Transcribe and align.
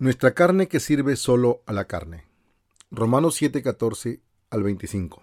Nuestra 0.00 0.32
carne 0.32 0.66
que 0.66 0.80
sirve 0.80 1.14
solo 1.14 1.62
a 1.66 1.74
la 1.74 1.84
carne. 1.84 2.24
Romanos 2.90 3.38
7:14 3.38 4.22
al 4.48 4.62
25. 4.62 5.22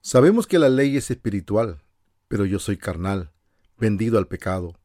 Sabemos 0.00 0.46
que 0.46 0.60
la 0.60 0.68
ley 0.68 0.96
es 0.96 1.10
espiritual, 1.10 1.82
pero 2.28 2.44
yo 2.44 2.60
soy 2.60 2.76
carnal, 2.76 3.32
vendido 3.78 4.16
al 4.16 4.28
pecado. 4.28 4.78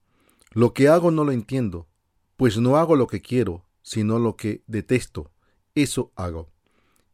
Lo 0.53 0.73
que 0.73 0.87
hago 0.87 1.11
no 1.11 1.23
lo 1.23 1.31
entiendo, 1.31 1.87
pues 2.35 2.57
no 2.57 2.77
hago 2.77 2.95
lo 2.95 3.05
que 3.05 3.21
quiero, 3.21 3.63
sino 3.83 4.17
lo 4.17 4.35
que 4.35 4.63
detesto, 4.65 5.31
eso 5.75 6.11
hago. 6.15 6.49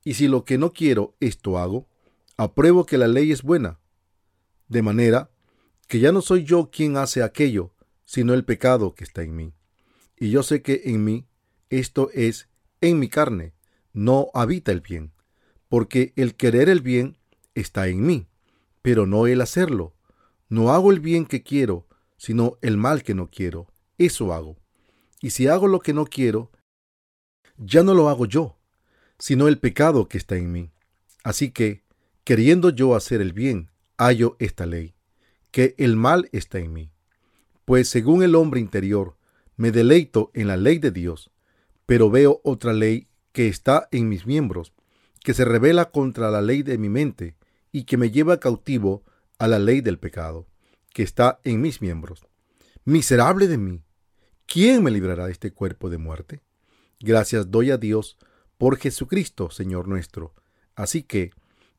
Y 0.05 0.13
si 0.13 0.29
lo 0.29 0.45
que 0.45 0.57
no 0.57 0.71
quiero, 0.71 1.17
esto 1.19 1.57
hago, 1.57 1.89
apruebo 2.37 2.85
que 2.85 2.97
la 2.97 3.09
ley 3.09 3.33
es 3.33 3.43
buena. 3.43 3.81
De 4.69 4.81
manera 4.81 5.29
que 5.89 5.99
ya 5.99 6.13
no 6.13 6.21
soy 6.21 6.45
yo 6.45 6.69
quien 6.71 6.95
hace 6.95 7.21
aquello, 7.21 7.73
sino 8.05 8.33
el 8.33 8.45
pecado 8.45 8.95
que 8.95 9.03
está 9.03 9.21
en 9.21 9.35
mí 9.35 9.54
y 10.17 10.29
yo 10.29 10.43
sé 10.43 10.61
que 10.61 10.81
en 10.85 11.03
mí, 11.03 11.25
esto 11.69 12.09
es, 12.13 12.49
en 12.81 12.99
mi 12.99 13.09
carne, 13.09 13.53
no 13.93 14.29
habita 14.33 14.71
el 14.71 14.81
bien, 14.81 15.11
porque 15.69 16.13
el 16.15 16.35
querer 16.35 16.69
el 16.69 16.81
bien 16.81 17.17
está 17.53 17.87
en 17.87 18.05
mí, 18.05 18.27
pero 18.81 19.05
no 19.05 19.27
el 19.27 19.41
hacerlo. 19.41 19.93
No 20.47 20.71
hago 20.71 20.91
el 20.91 20.99
bien 20.99 21.25
que 21.25 21.43
quiero, 21.43 21.87
sino 22.17 22.57
el 22.61 22.77
mal 22.77 23.03
que 23.03 23.15
no 23.15 23.29
quiero. 23.29 23.67
Eso 23.97 24.33
hago. 24.33 24.57
Y 25.21 25.31
si 25.31 25.47
hago 25.47 25.67
lo 25.67 25.79
que 25.79 25.93
no 25.93 26.05
quiero, 26.05 26.51
ya 27.57 27.83
no 27.83 27.93
lo 27.93 28.09
hago 28.09 28.25
yo, 28.25 28.57
sino 29.17 29.47
el 29.47 29.57
pecado 29.57 30.07
que 30.07 30.17
está 30.17 30.35
en 30.35 30.51
mí. 30.51 30.71
Así 31.23 31.51
que, 31.51 31.83
queriendo 32.23 32.69
yo 32.69 32.95
hacer 32.95 33.21
el 33.21 33.33
bien, 33.33 33.71
hallo 33.97 34.35
esta 34.39 34.65
ley, 34.65 34.93
que 35.51 35.73
el 35.77 35.95
mal 35.95 36.29
está 36.31 36.59
en 36.59 36.73
mí. 36.73 36.91
Pues 37.63 37.89
según 37.89 38.21
el 38.21 38.35
hombre 38.35 38.59
interior, 38.59 39.14
me 39.57 39.71
deleito 39.71 40.31
en 40.33 40.47
la 40.47 40.57
ley 40.57 40.79
de 40.79 40.91
Dios, 40.91 41.31
pero 41.85 42.09
veo 42.09 42.41
otra 42.43 42.73
ley 42.73 43.07
que 43.31 43.47
está 43.47 43.87
en 43.91 44.09
mis 44.09 44.25
miembros, 44.25 44.73
que 45.23 45.33
se 45.33 45.45
revela 45.45 45.91
contra 45.91 46.31
la 46.31 46.41
ley 46.41 46.63
de 46.63 46.77
mi 46.77 46.89
mente 46.89 47.35
y 47.71 47.83
que 47.83 47.97
me 47.97 48.11
lleva 48.11 48.39
cautivo 48.39 49.03
a 49.39 49.47
la 49.47 49.59
ley 49.59 49.81
del 49.81 49.99
pecado, 49.99 50.47
que 50.93 51.03
está 51.03 51.39
en 51.43 51.61
mis 51.61 51.81
miembros. 51.81 52.25
Miserable 52.85 53.47
de 53.47 53.57
mí, 53.57 53.81
¿quién 54.45 54.83
me 54.83 54.91
librará 54.91 55.25
de 55.25 55.31
este 55.31 55.51
cuerpo 55.51 55.89
de 55.89 55.97
muerte? 55.97 56.41
Gracias 56.99 57.51
doy 57.51 57.71
a 57.71 57.77
Dios 57.77 58.17
por 58.57 58.77
Jesucristo, 58.77 59.49
Señor 59.49 59.87
nuestro. 59.87 60.33
Así 60.75 61.03
que 61.03 61.31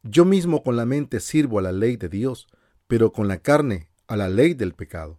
yo 0.02 0.24
mismo 0.24 0.62
con 0.62 0.76
la 0.76 0.86
mente 0.86 1.20
sirvo 1.20 1.58
a 1.58 1.62
la 1.62 1.72
ley 1.72 1.96
de 1.96 2.08
Dios, 2.08 2.48
pero 2.86 3.12
con 3.12 3.28
la 3.28 3.38
carne 3.38 3.90
a 4.06 4.16
la 4.16 4.28
ley 4.28 4.54
del 4.54 4.74
pecado. 4.74 5.18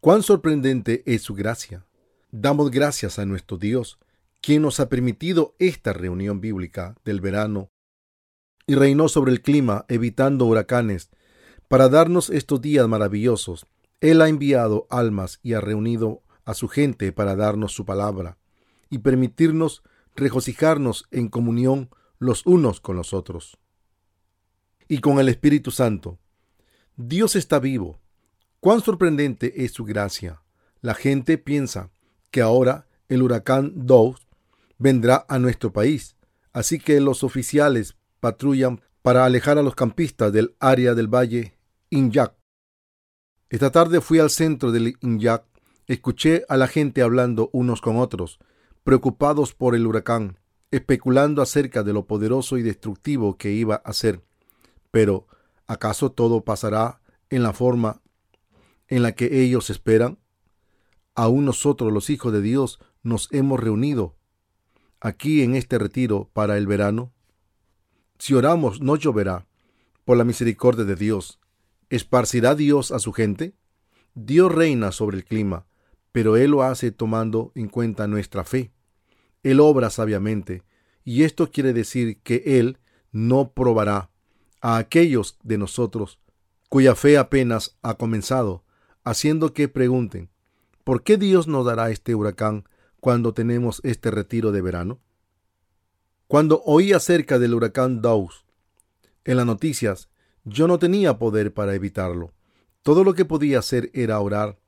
Cuán 0.00 0.22
sorprendente 0.22 1.02
es 1.04 1.20
su 1.20 1.34
gracia. 1.34 1.84
Damos 2.30 2.70
gracias 2.70 3.18
a 3.18 3.26
nuestro 3.26 3.58
Dios, 3.58 3.98
quien 4.40 4.62
nos 4.62 4.80
ha 4.80 4.88
permitido 4.88 5.54
esta 5.58 5.92
reunión 5.92 6.40
bíblica 6.40 6.96
del 7.04 7.20
verano 7.20 7.70
y 8.66 8.76
reinó 8.76 9.08
sobre 9.08 9.30
el 9.30 9.42
clima, 9.42 9.84
evitando 9.88 10.46
huracanes, 10.46 11.10
para 11.68 11.90
darnos 11.90 12.30
estos 12.30 12.62
días 12.62 12.88
maravillosos. 12.88 13.66
Él 14.00 14.22
ha 14.22 14.30
enviado 14.30 14.86
almas 14.88 15.38
y 15.42 15.52
ha 15.52 15.60
reunido 15.60 16.22
a 16.46 16.54
su 16.54 16.68
gente 16.68 17.12
para 17.12 17.36
darnos 17.36 17.72
su 17.72 17.84
palabra 17.84 18.38
y 18.88 19.00
permitirnos 19.00 19.82
regocijarnos 20.16 21.08
en 21.10 21.28
comunión 21.28 21.90
los 22.18 22.46
unos 22.46 22.80
con 22.80 22.96
los 22.96 23.12
otros. 23.12 23.58
Y 24.88 25.00
con 25.00 25.18
el 25.18 25.28
Espíritu 25.28 25.70
Santo. 25.70 26.18
Dios 26.96 27.36
está 27.36 27.58
vivo 27.58 28.00
Cuán 28.60 28.82
sorprendente 28.82 29.64
es 29.64 29.72
su 29.72 29.84
gracia. 29.84 30.42
La 30.82 30.92
gente 30.92 31.38
piensa 31.38 31.90
que 32.30 32.42
ahora 32.42 32.86
el 33.08 33.22
huracán 33.22 33.72
Dove 33.74 34.18
vendrá 34.76 35.24
a 35.30 35.38
nuestro 35.38 35.72
país, 35.72 36.14
así 36.52 36.78
que 36.78 37.00
los 37.00 37.24
oficiales 37.24 37.96
patrullan 38.20 38.82
para 39.00 39.24
alejar 39.24 39.56
a 39.56 39.62
los 39.62 39.74
campistas 39.74 40.30
del 40.30 40.56
área 40.60 40.94
del 40.94 41.08
valle 41.08 41.56
Inyak. 41.88 42.34
Esta 43.48 43.70
tarde 43.70 44.02
fui 44.02 44.18
al 44.18 44.28
centro 44.28 44.72
del 44.72 44.94
Inyak, 45.00 45.44
escuché 45.86 46.44
a 46.50 46.58
la 46.58 46.66
gente 46.66 47.00
hablando 47.00 47.48
unos 47.54 47.80
con 47.80 47.96
otros, 47.96 48.38
preocupados 48.84 49.54
por 49.54 49.74
el 49.74 49.86
huracán, 49.86 50.38
especulando 50.70 51.40
acerca 51.40 51.82
de 51.82 51.94
lo 51.94 52.06
poderoso 52.06 52.58
y 52.58 52.62
destructivo 52.62 53.38
que 53.38 53.52
iba 53.52 53.76
a 53.76 53.94
ser. 53.94 54.20
Pero, 54.90 55.26
¿acaso 55.66 56.12
todo 56.12 56.44
pasará 56.44 57.00
en 57.30 57.42
la 57.42 57.54
forma 57.54 58.02
en 58.90 59.02
la 59.02 59.12
que 59.12 59.42
ellos 59.42 59.70
esperan? 59.70 60.18
Aún 61.14 61.44
nosotros, 61.44 61.92
los 61.92 62.10
hijos 62.10 62.32
de 62.32 62.42
Dios, 62.42 62.78
nos 63.02 63.28
hemos 63.32 63.58
reunido 63.58 64.16
aquí 65.00 65.42
en 65.42 65.54
este 65.54 65.78
retiro 65.78 66.30
para 66.32 66.58
el 66.58 66.66
verano. 66.66 67.12
Si 68.18 68.34
oramos, 68.34 68.80
no 68.80 68.96
lloverá. 68.96 69.46
Por 70.04 70.16
la 70.16 70.24
misericordia 70.24 70.84
de 70.84 70.96
Dios, 70.96 71.40
¿esparcirá 71.88 72.54
Dios 72.54 72.90
a 72.90 72.98
su 72.98 73.12
gente? 73.12 73.54
Dios 74.14 74.52
reina 74.52 74.92
sobre 74.92 75.18
el 75.18 75.24
clima, 75.24 75.66
pero 76.10 76.36
Él 76.36 76.50
lo 76.50 76.62
hace 76.62 76.90
tomando 76.90 77.52
en 77.54 77.68
cuenta 77.68 78.08
nuestra 78.08 78.44
fe. 78.44 78.72
Él 79.42 79.60
obra 79.60 79.88
sabiamente, 79.88 80.64
y 81.04 81.22
esto 81.22 81.50
quiere 81.50 81.72
decir 81.72 82.20
que 82.22 82.42
Él 82.58 82.78
no 83.12 83.52
probará 83.52 84.10
a 84.60 84.76
aquellos 84.78 85.38
de 85.42 85.58
nosotros 85.58 86.18
cuya 86.68 86.94
fe 86.94 87.18
apenas 87.18 87.76
ha 87.82 87.94
comenzado, 87.94 88.64
haciendo 89.04 89.52
que 89.52 89.68
pregunten, 89.68 90.30
¿por 90.84 91.02
qué 91.02 91.16
Dios 91.16 91.48
nos 91.48 91.64
dará 91.64 91.90
este 91.90 92.14
huracán 92.14 92.64
cuando 93.00 93.32
tenemos 93.34 93.80
este 93.84 94.10
retiro 94.10 94.52
de 94.52 94.62
verano? 94.62 95.00
Cuando 96.26 96.62
oí 96.64 96.92
acerca 96.92 97.38
del 97.38 97.54
huracán 97.54 98.02
Daus 98.02 98.44
en 99.24 99.36
las 99.36 99.46
noticias, 99.46 100.08
yo 100.44 100.66
no 100.66 100.78
tenía 100.78 101.18
poder 101.18 101.52
para 101.52 101.74
evitarlo. 101.74 102.32
Todo 102.82 103.04
lo 103.04 103.14
que 103.14 103.24
podía 103.24 103.58
hacer 103.58 103.90
era 103.94 104.20
orar. 104.20 104.58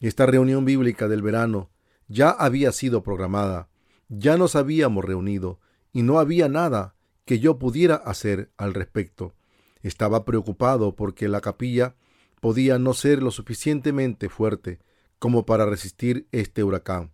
Esta 0.00 0.26
reunión 0.26 0.64
bíblica 0.64 1.08
del 1.08 1.22
verano 1.22 1.70
ya 2.06 2.30
había 2.30 2.72
sido 2.72 3.02
programada, 3.02 3.68
ya 4.08 4.36
nos 4.36 4.56
habíamos 4.56 5.04
reunido 5.04 5.60
y 5.92 6.02
no 6.02 6.18
había 6.18 6.48
nada 6.48 6.94
que 7.24 7.38
yo 7.40 7.58
pudiera 7.58 7.96
hacer 7.96 8.50
al 8.56 8.72
respecto. 8.72 9.34
Estaba 9.82 10.24
preocupado 10.24 10.96
porque 10.96 11.28
la 11.28 11.40
capilla 11.40 11.96
podía 12.40 12.78
no 12.78 12.94
ser 12.94 13.22
lo 13.22 13.30
suficientemente 13.30 14.28
fuerte 14.28 14.78
como 15.18 15.46
para 15.46 15.66
resistir 15.66 16.28
este 16.32 16.62
huracán, 16.62 17.12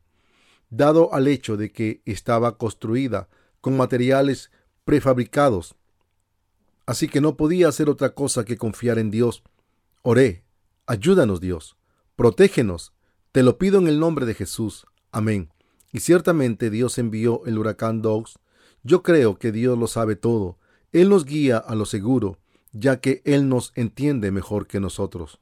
dado 0.70 1.12
al 1.14 1.28
hecho 1.28 1.56
de 1.56 1.72
que 1.72 2.02
estaba 2.04 2.58
construida 2.58 3.28
con 3.60 3.76
materiales 3.76 4.50
prefabricados. 4.84 5.74
Así 6.86 7.08
que 7.08 7.20
no 7.20 7.36
podía 7.36 7.68
hacer 7.68 7.88
otra 7.88 8.14
cosa 8.14 8.44
que 8.44 8.58
confiar 8.58 8.98
en 8.98 9.10
Dios. 9.10 9.42
Oré, 10.02 10.44
ayúdanos 10.86 11.40
Dios, 11.40 11.76
protégenos, 12.14 12.92
te 13.32 13.42
lo 13.42 13.56
pido 13.58 13.78
en 13.78 13.88
el 13.88 13.98
nombre 13.98 14.26
de 14.26 14.34
Jesús. 14.34 14.86
Amén. 15.10 15.50
Y 15.92 16.00
ciertamente 16.00 16.70
Dios 16.70 16.98
envió 16.98 17.42
el 17.46 17.58
huracán 17.58 18.02
Dogs. 18.02 18.38
Yo 18.82 19.02
creo 19.02 19.38
que 19.38 19.50
Dios 19.50 19.78
lo 19.78 19.86
sabe 19.86 20.14
todo. 20.16 20.58
Él 20.92 21.08
nos 21.08 21.24
guía 21.24 21.56
a 21.56 21.74
lo 21.74 21.86
seguro 21.86 22.38
ya 22.74 23.00
que 23.00 23.22
Él 23.24 23.48
nos 23.48 23.72
entiende 23.76 24.30
mejor 24.32 24.66
que 24.66 24.80
nosotros. 24.80 25.40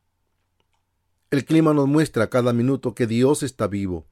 El 1.30 1.46
clima 1.46 1.72
nos 1.72 1.88
muestra 1.88 2.28
cada 2.28 2.52
minuto 2.52 2.94
que 2.94 3.06
Dios 3.06 3.42
está 3.42 3.66
vivo. 3.66 4.06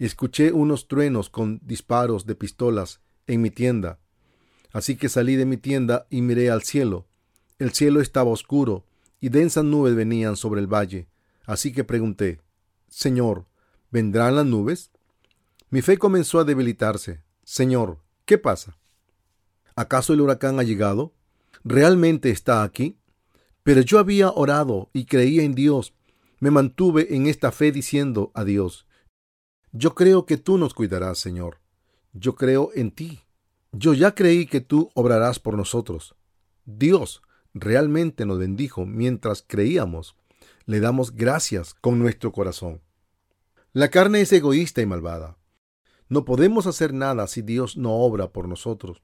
Escuché 0.00 0.50
unos 0.52 0.88
truenos 0.88 1.30
con 1.30 1.60
disparos 1.62 2.26
de 2.26 2.34
pistolas 2.34 3.00
en 3.28 3.40
mi 3.42 3.50
tienda. 3.50 4.00
Así 4.72 4.96
que 4.96 5.08
salí 5.08 5.36
de 5.36 5.46
mi 5.46 5.56
tienda 5.56 6.06
y 6.10 6.20
miré 6.20 6.50
al 6.50 6.64
cielo. 6.64 7.06
El 7.60 7.72
cielo 7.72 8.00
estaba 8.00 8.30
oscuro 8.30 8.84
y 9.20 9.28
densas 9.28 9.64
nubes 9.64 9.94
venían 9.94 10.36
sobre 10.36 10.60
el 10.60 10.66
valle. 10.66 11.06
Así 11.46 11.72
que 11.72 11.84
pregunté, 11.84 12.40
Señor, 12.88 13.46
¿vendrán 13.92 14.34
las 14.34 14.46
nubes? 14.46 14.90
Mi 15.70 15.80
fe 15.80 15.96
comenzó 15.96 16.40
a 16.40 16.44
debilitarse. 16.44 17.22
Señor, 17.44 18.00
¿qué 18.24 18.36
pasa? 18.36 18.76
¿Acaso 19.76 20.12
el 20.12 20.20
huracán 20.20 20.58
ha 20.58 20.64
llegado? 20.64 21.13
Realmente 21.64 22.30
está 22.30 22.62
aquí? 22.62 22.98
Pero 23.62 23.80
yo 23.80 23.98
había 23.98 24.30
orado 24.30 24.90
y 24.92 25.06
creía 25.06 25.42
en 25.42 25.54
Dios. 25.54 25.94
Me 26.38 26.50
mantuve 26.50 27.14
en 27.16 27.26
esta 27.26 27.50
fe 27.50 27.72
diciendo 27.72 28.30
a 28.34 28.44
Dios, 28.44 28.86
yo 29.72 29.94
creo 29.96 30.24
que 30.24 30.36
tú 30.36 30.56
nos 30.56 30.72
cuidarás, 30.72 31.18
Señor. 31.18 31.58
Yo 32.12 32.36
creo 32.36 32.70
en 32.74 32.92
ti. 32.92 33.22
Yo 33.72 33.92
ya 33.92 34.14
creí 34.14 34.46
que 34.46 34.60
tú 34.60 34.90
obrarás 34.94 35.40
por 35.40 35.56
nosotros. 35.56 36.14
Dios 36.64 37.22
realmente 37.54 38.24
nos 38.24 38.38
bendijo 38.38 38.86
mientras 38.86 39.42
creíamos. 39.44 40.14
Le 40.66 40.78
damos 40.78 41.16
gracias 41.16 41.74
con 41.74 41.98
nuestro 41.98 42.30
corazón. 42.30 42.82
La 43.72 43.90
carne 43.90 44.20
es 44.20 44.32
egoísta 44.32 44.80
y 44.80 44.86
malvada. 44.86 45.38
No 46.08 46.24
podemos 46.24 46.68
hacer 46.68 46.94
nada 46.94 47.26
si 47.26 47.42
Dios 47.42 47.76
no 47.76 47.94
obra 47.94 48.30
por 48.30 48.46
nosotros. 48.46 49.02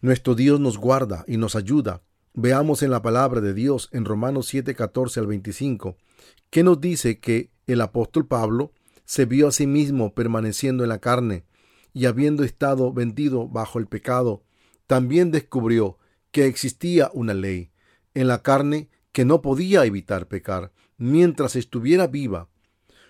Nuestro 0.00 0.36
Dios 0.36 0.60
nos 0.60 0.78
guarda 0.78 1.24
y 1.26 1.38
nos 1.38 1.56
ayuda. 1.56 2.02
Veamos 2.32 2.84
en 2.84 2.92
la 2.92 3.02
palabra 3.02 3.40
de 3.40 3.52
Dios 3.52 3.88
en 3.90 4.04
Romanos 4.04 4.46
7, 4.46 4.76
14 4.76 5.18
al 5.18 5.26
25, 5.26 5.96
que 6.50 6.62
nos 6.62 6.80
dice 6.80 7.18
que 7.18 7.50
el 7.66 7.80
apóstol 7.80 8.28
Pablo 8.28 8.72
se 9.04 9.24
vio 9.24 9.48
a 9.48 9.52
sí 9.52 9.66
mismo 9.66 10.14
permaneciendo 10.14 10.84
en 10.84 10.90
la 10.90 11.00
carne 11.00 11.46
y 11.92 12.04
habiendo 12.04 12.44
estado 12.44 12.92
vendido 12.92 13.48
bajo 13.48 13.80
el 13.80 13.88
pecado, 13.88 14.44
también 14.86 15.32
descubrió 15.32 15.98
que 16.30 16.46
existía 16.46 17.10
una 17.12 17.34
ley 17.34 17.72
en 18.14 18.28
la 18.28 18.42
carne 18.42 18.90
que 19.10 19.24
no 19.24 19.42
podía 19.42 19.84
evitar 19.84 20.28
pecar 20.28 20.72
mientras 20.96 21.56
estuviera 21.56 22.06
viva. 22.06 22.48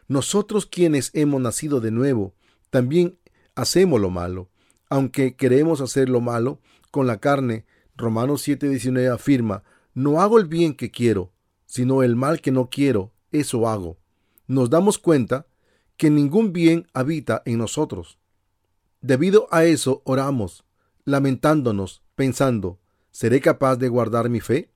Nosotros 0.07 0.65
quienes 0.65 1.11
hemos 1.13 1.43
nacido 1.43 1.81
de 1.81 1.91
nuevo, 1.91 2.35
también 2.71 3.19
hacemos 3.55 4.01
lo 4.01 4.09
malo, 4.09 4.49
aunque 4.89 5.37
queremos 5.37 5.81
hacer 5.81 6.09
lo 6.09 6.21
malo 6.21 6.61
con 6.91 7.07
la 7.07 7.19
carne. 7.19 7.67
Romanos 7.97 8.47
7:19 8.47 9.13
afirma, 9.13 9.65
no 9.95 10.21
hago 10.21 10.39
el 10.39 10.47
bien 10.47 10.75
que 10.75 10.91
quiero, 10.91 11.33
sino 11.67 12.03
el 12.03 12.17
mal 12.17 12.41
que 12.41 12.53
no 12.53 12.71
quiero, 12.71 13.13
eso 13.33 13.69
hago. 13.69 13.99
Nos 14.47 14.71
damos 14.71 14.99
cuenta 14.99 15.47
que 15.97 16.11
ningún 16.11 16.53
bien 16.53 16.87
habita 16.95 17.43
en 17.45 17.59
nosotros. 17.59 18.19
Debido 19.01 19.49
a 19.51 19.65
eso 19.65 20.03
oramos, 20.05 20.65
lamentándonos, 21.05 22.03
pensando, 22.15 22.79
¿seré 23.11 23.41
capaz 23.41 23.77
de 23.77 23.89
guardar 23.89 24.29
mi 24.29 24.41
fe? 24.41 24.71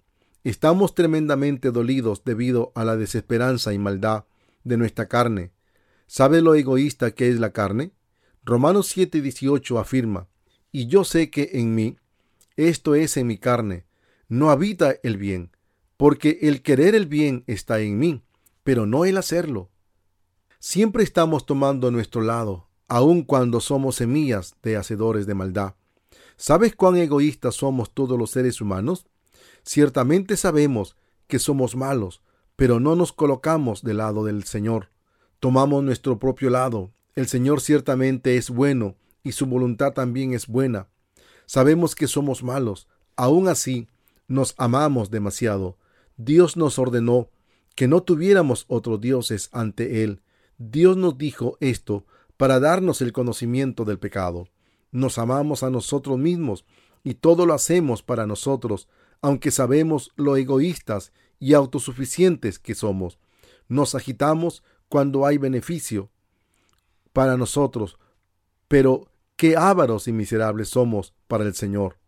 Estamos 0.45 0.95
tremendamente 0.95 1.71
dolidos 1.71 2.25
debido 2.25 2.73
a 2.75 2.85
la 2.85 2.97
desesperanza 2.97 3.73
y 3.73 3.79
maldad 3.79 4.25
de 4.65 4.77
nuestra 4.77 5.07
carne. 5.07 5.53
¿Sabe 6.07 6.43
lo 6.43 6.55
egoísta 6.55 7.13
que 7.13 7.29
es 7.29 7.39
la 7.39 7.53
carne? 7.53 7.93
Romanos 8.45 8.89
7:18 8.97 9.79
afirma, 9.79 10.29
y 10.71 10.87
yo 10.87 11.05
sé 11.05 11.31
que 11.31 11.51
en 11.55 11.75
mí, 11.75 11.97
esto 12.57 12.95
es 12.95 13.17
en 13.17 13.27
mi 13.27 13.39
carne, 13.39 13.85
no 14.29 14.51
habita 14.51 14.97
el 15.03 15.17
bien, 15.17 15.51
porque 15.97 16.39
el 16.43 16.63
querer 16.63 16.95
el 16.95 17.07
bien 17.07 17.45
está 17.47 17.81
en 17.81 17.99
mí, 17.99 18.23
pero 18.65 18.87
no 18.87 19.05
el 19.05 19.17
hacerlo. 19.17 19.71
Siempre 20.59 21.05
estamos 21.05 21.47
tomando 21.47 21.91
nuestro 21.91 22.23
lado, 22.23 22.69
aun 22.89 23.23
cuando 23.23 23.61
somos 23.61 23.97
semillas 23.97 24.57
de 24.63 24.77
hacedores 24.77 25.27
de 25.27 25.35
maldad. 25.35 25.75
¿Sabes 26.37 26.75
cuán 26.75 26.97
egoístas 26.97 27.55
somos 27.55 27.93
todos 27.93 28.19
los 28.19 28.31
seres 28.31 28.61
humanos? 28.61 29.07
Ciertamente 29.65 30.37
sabemos 30.37 30.97
que 31.29 31.39
somos 31.39 31.77
malos, 31.77 32.23
pero 32.57 32.81
no 32.81 32.97
nos 32.97 33.13
colocamos 33.13 33.83
del 33.83 33.99
lado 33.99 34.25
del 34.25 34.45
Señor. 34.45 34.91
Tomamos 35.41 35.85
nuestro 35.85 36.19
propio 36.19 36.51
lado. 36.51 36.93
El 37.15 37.29
Señor 37.29 37.61
ciertamente 37.61 38.37
es 38.37 38.49
bueno 38.49 38.97
y 39.23 39.33
su 39.33 39.45
voluntad 39.45 39.93
también 39.93 40.33
es 40.33 40.47
buena. 40.47 40.89
Sabemos 41.45 41.95
que 41.95 42.07
somos 42.07 42.43
malos. 42.43 42.89
Aún 43.17 43.49
así, 43.49 43.89
nos 44.29 44.55
amamos 44.57 45.11
demasiado. 45.11 45.77
Dios 46.17 46.57
nos 46.57 46.79
ordenó 46.79 47.29
que 47.75 47.87
no 47.87 48.03
tuviéramos 48.03 48.65
otros 48.69 49.01
dioses 49.01 49.51
ante 49.53 50.03
Él. 50.05 50.23
Dios 50.57 50.97
nos 50.97 51.19
dijo 51.19 51.59
esto 51.61 52.07
para 52.39 52.61
darnos 52.61 53.03
el 53.03 53.13
conocimiento 53.13 53.85
del 53.85 53.99
pecado. 53.99 54.49
Nos 54.91 55.19
amamos 55.19 55.63
a 55.63 55.71
nosotros 55.71 56.19
mismos 56.19 56.65
y 57.05 57.15
todo 57.15 57.45
lo 57.45 57.53
hacemos 57.53 58.03
para 58.03 58.27
nosotros, 58.27 58.89
aunque 59.21 59.51
sabemos 59.51 60.13
lo 60.17 60.37
egoístas 60.37 61.13
y 61.39 61.53
autosuficientes 61.53 62.59
que 62.59 62.75
somos. 62.75 63.19
Nos 63.69 63.95
agitamos 63.95 64.63
cuando 64.89 65.27
hay 65.27 65.37
beneficio 65.37 66.11
para 67.13 67.37
nosotros, 67.37 67.99
pero 68.69 69.09
qué 69.37 69.57
ávaros 69.57 70.09
y 70.09 70.13
miserables 70.13 70.69
somos 70.69 71.15
para 71.29 71.45
el 71.45 71.55
Señor. 71.55 71.99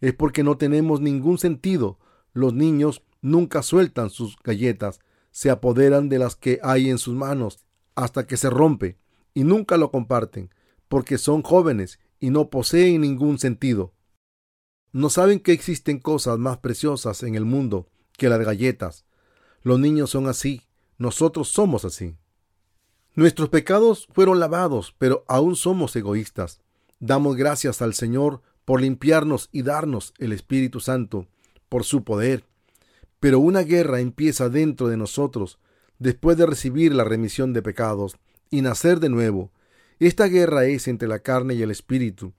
Es 0.00 0.14
porque 0.14 0.42
no 0.42 0.56
tenemos 0.56 1.00
ningún 1.00 1.38
sentido. 1.38 1.98
Los 2.32 2.54
niños 2.54 3.02
nunca 3.20 3.62
sueltan 3.62 4.10
sus 4.10 4.36
galletas, 4.42 5.00
se 5.30 5.50
apoderan 5.50 6.08
de 6.08 6.18
las 6.18 6.36
que 6.36 6.58
hay 6.62 6.90
en 6.90 6.98
sus 6.98 7.14
manos 7.14 7.64
hasta 7.94 8.26
que 8.26 8.36
se 8.36 8.50
rompe 8.50 8.98
y 9.34 9.44
nunca 9.44 9.76
lo 9.76 9.90
comparten, 9.90 10.50
porque 10.88 11.18
son 11.18 11.42
jóvenes 11.42 12.00
y 12.20 12.30
no 12.30 12.50
poseen 12.50 13.00
ningún 13.00 13.38
sentido. 13.38 13.94
No 14.92 15.08
saben 15.08 15.40
que 15.40 15.52
existen 15.52 15.98
cosas 15.98 16.38
más 16.38 16.58
preciosas 16.58 17.22
en 17.22 17.34
el 17.34 17.44
mundo 17.44 17.88
que 18.18 18.28
las 18.28 18.40
galletas. 18.40 19.06
Los 19.62 19.78
niños 19.78 20.10
son 20.10 20.26
así, 20.26 20.62
nosotros 20.98 21.48
somos 21.48 21.84
así. 21.84 22.16
Nuestros 23.14 23.50
pecados 23.50 24.08
fueron 24.12 24.40
lavados, 24.40 24.94
pero 24.96 25.24
aún 25.28 25.54
somos 25.54 25.94
egoístas. 25.96 26.62
Damos 26.98 27.36
gracias 27.36 27.82
al 27.82 27.92
Señor 27.92 28.40
por 28.64 28.80
limpiarnos 28.80 29.50
y 29.52 29.62
darnos 29.62 30.14
el 30.18 30.32
Espíritu 30.32 30.80
Santo, 30.80 31.26
por 31.68 31.84
su 31.84 32.04
poder. 32.04 32.44
Pero 33.20 33.38
una 33.38 33.60
guerra 33.64 34.00
empieza 34.00 34.48
dentro 34.48 34.88
de 34.88 34.96
nosotros 34.96 35.58
después 35.98 36.38
de 36.38 36.46
recibir 36.46 36.94
la 36.94 37.04
remisión 37.04 37.52
de 37.52 37.60
pecados 37.60 38.16
y 38.50 38.62
nacer 38.62 38.98
de 38.98 39.10
nuevo. 39.10 39.50
Esta 39.98 40.26
guerra 40.26 40.64
es 40.64 40.88
entre 40.88 41.06
la 41.06 41.18
carne 41.18 41.52
y 41.52 41.62
el 41.62 41.70
Espíritu. 41.70 42.32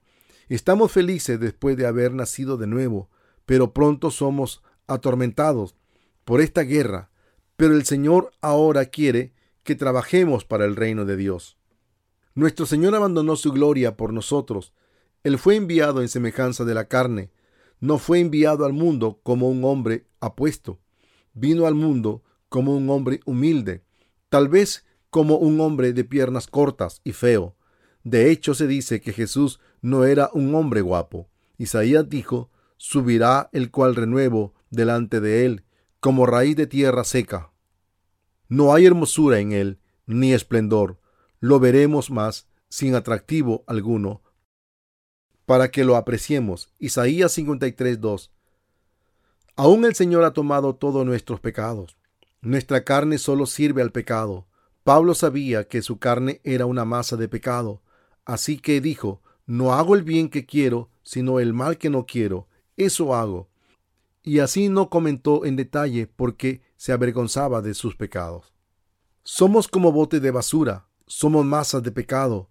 Estamos 0.48 0.90
felices 0.90 1.38
después 1.38 1.76
de 1.76 1.86
haber 1.86 2.12
nacido 2.12 2.56
de 2.56 2.66
nuevo, 2.66 3.08
pero 3.46 3.72
pronto 3.72 4.10
somos 4.10 4.60
atormentados 4.88 5.76
por 6.24 6.40
esta 6.40 6.62
guerra. 6.62 7.10
Pero 7.56 7.74
el 7.74 7.84
Señor 7.84 8.32
ahora 8.40 8.86
quiere 8.86 9.33
que 9.64 9.74
trabajemos 9.74 10.44
para 10.44 10.64
el 10.64 10.76
reino 10.76 11.04
de 11.04 11.16
Dios. 11.16 11.58
Nuestro 12.34 12.66
Señor 12.66 12.94
abandonó 12.94 13.36
su 13.36 13.52
gloria 13.52 13.96
por 13.96 14.12
nosotros. 14.12 14.72
Él 15.22 15.38
fue 15.38 15.56
enviado 15.56 16.02
en 16.02 16.08
semejanza 16.08 16.64
de 16.64 16.74
la 16.74 16.86
carne. 16.86 17.30
No 17.80 17.98
fue 17.98 18.20
enviado 18.20 18.64
al 18.64 18.72
mundo 18.72 19.20
como 19.22 19.48
un 19.48 19.64
hombre 19.64 20.06
apuesto. 20.20 20.78
Vino 21.32 21.66
al 21.66 21.74
mundo 21.74 22.22
como 22.48 22.76
un 22.76 22.88
hombre 22.90 23.20
humilde, 23.24 23.82
tal 24.28 24.48
vez 24.48 24.84
como 25.10 25.36
un 25.36 25.60
hombre 25.60 25.92
de 25.92 26.04
piernas 26.04 26.46
cortas 26.46 27.00
y 27.04 27.12
feo. 27.12 27.56
De 28.04 28.30
hecho, 28.30 28.54
se 28.54 28.66
dice 28.66 29.00
que 29.00 29.12
Jesús 29.12 29.60
no 29.80 30.04
era 30.04 30.30
un 30.34 30.54
hombre 30.54 30.82
guapo. 30.82 31.28
Isaías 31.56 32.08
dijo, 32.08 32.50
subirá 32.76 33.48
el 33.52 33.70
cual 33.70 33.96
renuevo 33.96 34.54
delante 34.70 35.20
de 35.20 35.46
él, 35.46 35.64
como 36.00 36.26
raíz 36.26 36.56
de 36.56 36.66
tierra 36.66 37.04
seca. 37.04 37.53
No 38.54 38.72
hay 38.72 38.86
hermosura 38.86 39.40
en 39.40 39.50
él, 39.50 39.80
ni 40.06 40.32
esplendor. 40.32 41.00
Lo 41.40 41.58
veremos 41.58 42.12
más, 42.12 42.46
sin 42.68 42.94
atractivo 42.94 43.64
alguno, 43.66 44.22
para 45.44 45.72
que 45.72 45.82
lo 45.82 45.96
apreciemos. 45.96 46.72
Isaías 46.78 47.32
53, 47.32 48.00
2. 48.00 48.30
Aún 49.56 49.84
el 49.84 49.96
Señor 49.96 50.22
ha 50.22 50.32
tomado 50.32 50.76
todos 50.76 51.04
nuestros 51.04 51.40
pecados. 51.40 51.96
Nuestra 52.42 52.84
carne 52.84 53.18
solo 53.18 53.46
sirve 53.46 53.82
al 53.82 53.90
pecado. 53.90 54.46
Pablo 54.84 55.14
sabía 55.14 55.66
que 55.66 55.82
su 55.82 55.98
carne 55.98 56.40
era 56.44 56.64
una 56.64 56.84
masa 56.84 57.16
de 57.16 57.26
pecado, 57.26 57.82
así 58.24 58.58
que 58.58 58.80
dijo, 58.80 59.20
no 59.46 59.72
hago 59.72 59.96
el 59.96 60.04
bien 60.04 60.28
que 60.28 60.46
quiero, 60.46 60.90
sino 61.02 61.40
el 61.40 61.54
mal 61.54 61.76
que 61.76 61.90
no 61.90 62.06
quiero. 62.06 62.46
Eso 62.76 63.16
hago. 63.16 63.48
Y 64.22 64.38
así 64.38 64.68
no 64.68 64.90
comentó 64.90 65.44
en 65.44 65.56
detalle 65.56 66.06
porque 66.06 66.62
se 66.76 66.92
avergonzaba 66.92 67.62
de 67.62 67.74
sus 67.74 67.96
pecados. 67.96 68.52
Somos 69.22 69.68
como 69.68 69.92
bote 69.92 70.20
de 70.20 70.30
basura, 70.30 70.86
somos 71.06 71.44
masas 71.44 71.82
de 71.82 71.92
pecado. 71.92 72.50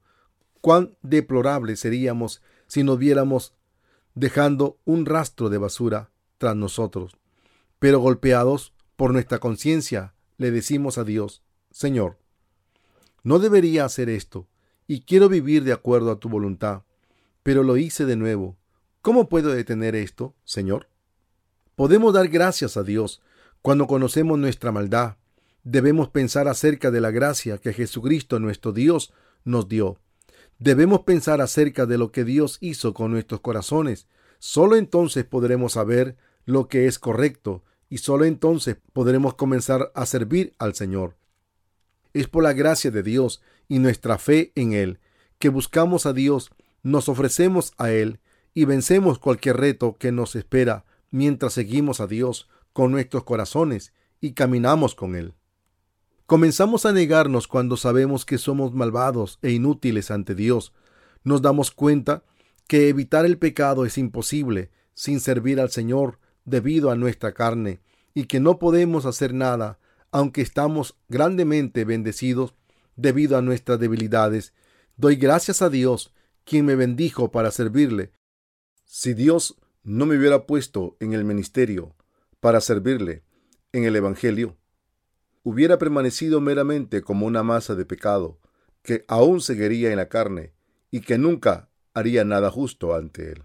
Cuán 0.62 0.98
deplorable 1.02 1.76
seríamos 1.76 2.42
si 2.68 2.84
nos 2.84 2.98
viéramos 2.98 3.54
dejando 4.16 4.80
un 4.86 5.06
rastro 5.06 5.50
de 5.50 5.58
basura 5.58 6.12
tras 6.38 6.56
nosotros. 6.56 7.18
Pero 7.80 8.00
golpeados 8.00 8.74
por 8.96 9.12
nuestra 9.12 9.40
conciencia, 9.40 10.14
le 10.38 10.52
decimos 10.52 10.98
a 10.98 11.04
Dios, 11.04 11.44
Señor, 11.72 12.18
no 13.24 13.40
debería 13.40 13.86
hacer 13.86 14.10
esto, 14.10 14.48
y 14.88 15.02
quiero 15.02 15.30
vivir 15.30 15.64
de 15.64 15.74
acuerdo 15.74 16.12
a 16.12 16.20
tu 16.20 16.30
voluntad, 16.30 16.84
pero 17.42 17.64
lo 17.64 17.78
hice 17.78 18.06
de 18.06 18.16
nuevo. 18.16 18.58
¿Cómo 19.02 19.30
puedo 19.30 19.52
detener 19.52 19.96
esto, 19.96 20.36
Señor? 20.44 20.88
Podemos 21.76 22.14
dar 22.14 22.28
gracias 22.28 22.78
a 22.78 22.84
Dios 22.84 23.22
cuando 23.64 23.88
conocemos 23.88 24.38
nuestra 24.38 24.72
maldad. 24.72 25.16
Debemos 25.64 26.10
pensar 26.10 26.50
acerca 26.50 26.92
de 26.92 27.00
la 27.00 27.12
gracia 27.12 27.58
que 27.58 27.72
Jesucristo 27.72 28.38
nuestro 28.40 28.74
Dios 28.74 29.14
nos 29.46 29.70
dio. 29.70 29.98
Debemos 30.60 31.04
pensar 31.04 31.40
acerca 31.40 31.86
de 31.86 31.98
lo 31.98 32.12
que 32.12 32.26
Dios 32.26 32.58
hizo 32.60 32.94
con 32.94 33.12
nuestros 33.12 33.40
corazones. 33.40 34.06
Solo 34.38 34.76
entonces 34.76 35.24
podremos 35.24 35.74
saber 35.74 36.18
lo 36.46 36.68
que 36.68 36.88
es 36.88 37.00
correcto 37.00 37.64
y 37.90 38.00
solo 38.00 38.26
entonces 38.26 38.76
podremos 38.92 39.36
comenzar 39.36 39.94
a 39.96 40.06
servir 40.06 40.54
al 40.60 40.76
Señor. 40.76 41.16
Es 42.14 42.28
por 42.28 42.44
la 42.44 42.52
gracia 42.52 42.92
de 42.92 43.02
Dios 43.02 43.42
y 43.70 43.80
nuestra 43.80 44.18
fe 44.18 44.52
en 44.56 44.74
Él 44.74 45.00
que 45.40 45.48
buscamos 45.48 46.06
a 46.06 46.12
Dios, 46.12 46.52
nos 46.84 47.08
ofrecemos 47.08 47.72
a 47.78 47.92
Él 47.92 48.20
y 48.54 48.66
vencemos 48.66 49.20
cualquier 49.20 49.56
reto 49.56 49.96
que 49.98 50.12
nos 50.12 50.36
espera 50.36 50.84
mientras 51.12 51.54
seguimos 51.54 52.02
a 52.02 52.08
Dios 52.08 52.50
con 52.74 52.92
nuestros 52.92 53.24
corazones 53.24 53.94
y 54.20 54.34
caminamos 54.34 54.96
con 54.96 55.16
Él. 55.16 55.36
Comenzamos 56.26 56.86
a 56.86 56.92
negarnos 56.92 57.48
cuando 57.48 57.78
sabemos 57.78 58.26
que 58.26 58.38
somos 58.38 58.74
malvados 58.74 59.40
e 59.42 59.52
inútiles 59.52 60.10
ante 60.10 60.36
Dios. 60.36 60.74
Nos 61.24 61.42
damos 61.42 61.72
cuenta 61.72 62.24
que 62.68 62.90
evitar 62.90 63.26
el 63.26 63.38
pecado 63.38 63.86
es 63.86 63.98
imposible 63.98 64.72
sin 64.94 65.20
servir 65.20 65.60
al 65.60 65.70
Señor 65.70 66.20
debido 66.46 66.92
a 66.92 66.96
nuestra 66.96 67.34
carne 67.34 67.82
y 68.14 68.26
que 68.26 68.40
no 68.40 68.58
podemos 68.60 69.06
hacer 69.06 69.34
nada, 69.34 69.80
aunque 70.12 70.42
estamos 70.42 70.98
grandemente 71.10 71.86
bendecidos 71.86 72.56
debido 72.96 73.38
a 73.38 73.42
nuestras 73.42 73.80
debilidades. 73.80 74.54
Doy 74.96 75.16
gracias 75.16 75.62
a 75.62 75.70
Dios, 75.70 76.14
quien 76.46 76.66
me 76.66 76.76
bendijo 76.76 77.32
para 77.32 77.52
servirle. 77.52 78.12
Si 78.86 79.14
Dios 79.14 79.58
no 79.84 80.06
me 80.06 80.18
hubiera 80.18 80.46
puesto 80.46 80.96
en 81.00 81.14
el 81.14 81.26
ministerio 81.26 81.96
para 82.44 82.60
servirle 82.60 83.24
en 83.72 83.86
el 83.86 83.96
Evangelio, 83.96 84.58
hubiera 85.44 85.78
permanecido 85.78 86.42
meramente 86.42 87.02
como 87.02 87.26
una 87.26 87.42
masa 87.42 87.74
de 87.74 87.86
pecado 87.86 88.38
que 88.82 89.06
aún 89.08 89.40
seguiría 89.40 89.92
en 89.92 89.96
la 89.96 90.10
carne 90.10 90.52
y 90.92 91.00
que 91.00 91.18
nunca 91.18 91.70
haría 91.94 92.26
nada 92.26 92.52
justo 92.52 92.96
ante 92.96 93.32
Él. 93.32 93.44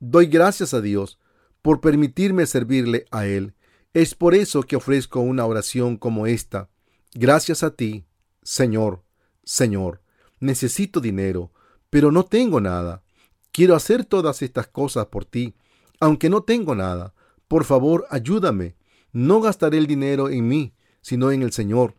Doy 0.00 0.26
gracias 0.26 0.74
a 0.74 0.80
Dios 0.80 1.20
por 1.62 1.80
permitirme 1.80 2.46
servirle 2.46 3.06
a 3.12 3.24
Él. 3.24 3.54
Es 3.92 4.16
por 4.16 4.34
eso 4.34 4.64
que 4.64 4.74
ofrezco 4.74 5.20
una 5.20 5.46
oración 5.46 5.96
como 5.96 6.26
esta. 6.26 6.68
Gracias 7.14 7.62
a 7.62 7.76
ti, 7.76 8.04
Señor, 8.42 9.04
Señor, 9.44 10.02
necesito 10.40 11.00
dinero, 11.00 11.52
pero 11.88 12.10
no 12.10 12.24
tengo 12.24 12.60
nada. 12.60 13.04
Quiero 13.52 13.76
hacer 13.76 14.04
todas 14.04 14.42
estas 14.42 14.66
cosas 14.66 15.06
por 15.06 15.24
ti, 15.24 15.54
aunque 16.00 16.28
no 16.28 16.42
tengo 16.42 16.74
nada. 16.74 17.14
Por 17.54 17.62
favor, 17.62 18.04
ayúdame. 18.10 18.74
No 19.12 19.40
gastaré 19.40 19.78
el 19.78 19.86
dinero 19.86 20.28
en 20.28 20.48
mí, 20.48 20.74
sino 21.02 21.30
en 21.30 21.40
el 21.40 21.52
Señor. 21.52 21.94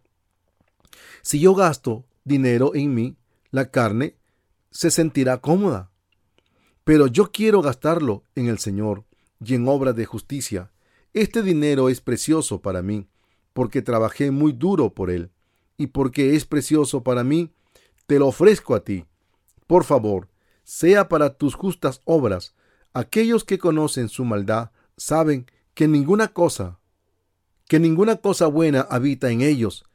Si 1.21 1.39
yo 1.39 1.55
gasto 1.55 2.05
dinero 2.25 2.75
en 2.75 2.93
mí, 2.93 3.15
la 3.51 3.71
carne 3.71 4.17
se 4.69 4.91
sentirá 4.91 5.37
cómoda. 5.39 5.91
Pero 6.83 7.07
yo 7.07 7.31
quiero 7.31 7.61
gastarlo 7.61 8.25
en 8.35 8.49
el 8.49 8.59
Señor 8.59 9.05
y 9.39 9.55
en 9.55 9.65
obras 9.69 9.95
de 9.95 10.05
justicia. 10.05 10.73
Este 11.13 11.41
dinero 11.41 11.87
es 11.87 12.01
precioso 12.01 12.61
para 12.61 12.81
mí, 12.81 13.07
porque 13.53 13.81
trabajé 13.81 14.31
muy 14.31 14.51
duro 14.51 14.93
por 14.93 15.09
él, 15.09 15.31
y 15.77 15.87
porque 15.87 16.35
es 16.35 16.43
precioso 16.43 17.01
para 17.01 17.23
mí, 17.23 17.53
te 18.07 18.19
lo 18.19 18.27
ofrezco 18.27 18.75
a 18.75 18.83
ti. 18.83 19.05
Por 19.67 19.85
favor, 19.85 20.27
sea 20.65 21.07
para 21.07 21.37
tus 21.37 21.55
justas 21.55 22.01
obras. 22.03 22.55
Aquellos 22.91 23.45
que 23.45 23.57
conocen 23.57 24.09
su 24.09 24.25
maldad 24.25 24.71
saben 24.97 25.45
que 25.73 25.87
ninguna 25.87 26.29
cosa 26.29 26.79
que 27.67 27.79
ninguna 27.79 28.17
cosa 28.17 28.47
buena 28.47 28.81
habita 28.81 29.31
en 29.31 29.41
ellos. 29.41 29.85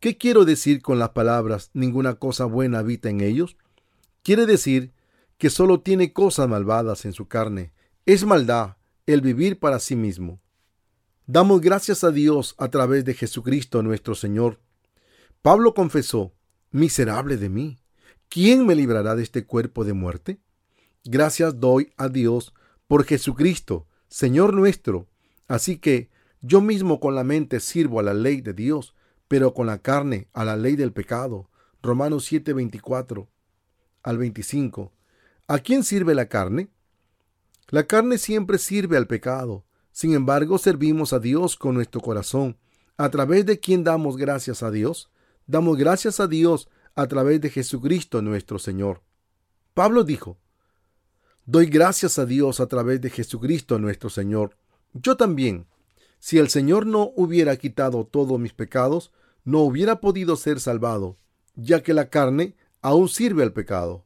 ¿Qué 0.00 0.16
quiero 0.16 0.44
decir 0.44 0.80
con 0.80 0.98
las 0.98 1.10
palabras 1.10 1.70
ninguna 1.74 2.14
cosa 2.14 2.44
buena 2.44 2.78
habita 2.78 3.10
en 3.10 3.20
ellos? 3.20 3.56
Quiere 4.22 4.46
decir 4.46 4.92
que 5.36 5.50
solo 5.50 5.80
tiene 5.80 6.12
cosas 6.12 6.48
malvadas 6.48 7.04
en 7.04 7.12
su 7.12 7.28
carne. 7.28 7.72
Es 8.06 8.24
maldad 8.24 8.76
el 9.06 9.20
vivir 9.20 9.58
para 9.58 9.78
sí 9.78 9.96
mismo. 9.96 10.40
Damos 11.26 11.60
gracias 11.60 12.04
a 12.04 12.10
Dios 12.10 12.54
a 12.58 12.68
través 12.70 13.04
de 13.04 13.14
Jesucristo 13.14 13.82
nuestro 13.82 14.14
Señor. 14.14 14.60
Pablo 15.42 15.74
confesó, 15.74 16.32
miserable 16.70 17.36
de 17.36 17.48
mí, 17.48 17.78
¿quién 18.28 18.66
me 18.66 18.74
librará 18.74 19.14
de 19.14 19.22
este 19.22 19.44
cuerpo 19.44 19.84
de 19.84 19.92
muerte? 19.92 20.38
Gracias 21.04 21.60
doy 21.60 21.92
a 21.96 22.08
Dios 22.08 22.54
por 22.86 23.04
Jesucristo, 23.04 23.86
Señor 24.08 24.54
nuestro. 24.54 25.06
Así 25.46 25.78
que 25.78 26.08
yo 26.40 26.60
mismo 26.60 27.00
con 27.00 27.14
la 27.14 27.24
mente 27.24 27.60
sirvo 27.60 28.00
a 28.00 28.02
la 28.02 28.14
ley 28.14 28.40
de 28.40 28.52
Dios, 28.52 28.94
pero 29.28 29.54
con 29.54 29.66
la 29.66 29.78
carne 29.78 30.28
a 30.32 30.44
la 30.44 30.56
ley 30.56 30.76
del 30.76 30.92
pecado. 30.92 31.48
Romanos 31.82 32.24
7, 32.24 32.52
24 32.52 33.28
al 34.02 34.18
25. 34.18 34.92
¿A 35.46 35.58
quién 35.58 35.84
sirve 35.84 36.14
la 36.14 36.28
carne? 36.28 36.68
La 37.68 37.86
carne 37.86 38.18
siempre 38.18 38.58
sirve 38.58 38.96
al 38.96 39.06
pecado. 39.06 39.64
Sin 39.92 40.14
embargo, 40.14 40.58
servimos 40.58 41.12
a 41.12 41.18
Dios 41.18 41.56
con 41.56 41.74
nuestro 41.74 42.00
corazón. 42.00 42.56
¿A 42.96 43.10
través 43.10 43.46
de 43.46 43.60
quién 43.60 43.84
damos 43.84 44.16
gracias 44.16 44.62
a 44.62 44.70
Dios? 44.70 45.10
Damos 45.46 45.76
gracias 45.76 46.20
a 46.20 46.26
Dios 46.26 46.68
a 46.94 47.06
través 47.06 47.40
de 47.40 47.50
Jesucristo 47.50 48.22
nuestro 48.22 48.58
Señor. 48.58 49.02
Pablo 49.74 50.04
dijo, 50.04 50.38
Doy 51.50 51.64
gracias 51.64 52.18
a 52.18 52.26
Dios 52.26 52.60
a 52.60 52.66
través 52.66 53.00
de 53.00 53.08
Jesucristo 53.08 53.78
nuestro 53.78 54.10
Señor. 54.10 54.58
Yo 54.92 55.16
también 55.16 55.66
si 56.18 56.36
el 56.36 56.50
Señor 56.50 56.84
no 56.84 57.10
hubiera 57.16 57.56
quitado 57.56 58.04
todos 58.04 58.38
mis 58.38 58.52
pecados, 58.52 59.12
no 59.44 59.60
hubiera 59.60 59.98
podido 59.98 60.36
ser 60.36 60.60
salvado, 60.60 61.16
ya 61.56 61.82
que 61.82 61.94
la 61.94 62.10
carne 62.10 62.54
aún 62.82 63.08
sirve 63.08 63.44
al 63.44 63.54
pecado. 63.54 64.04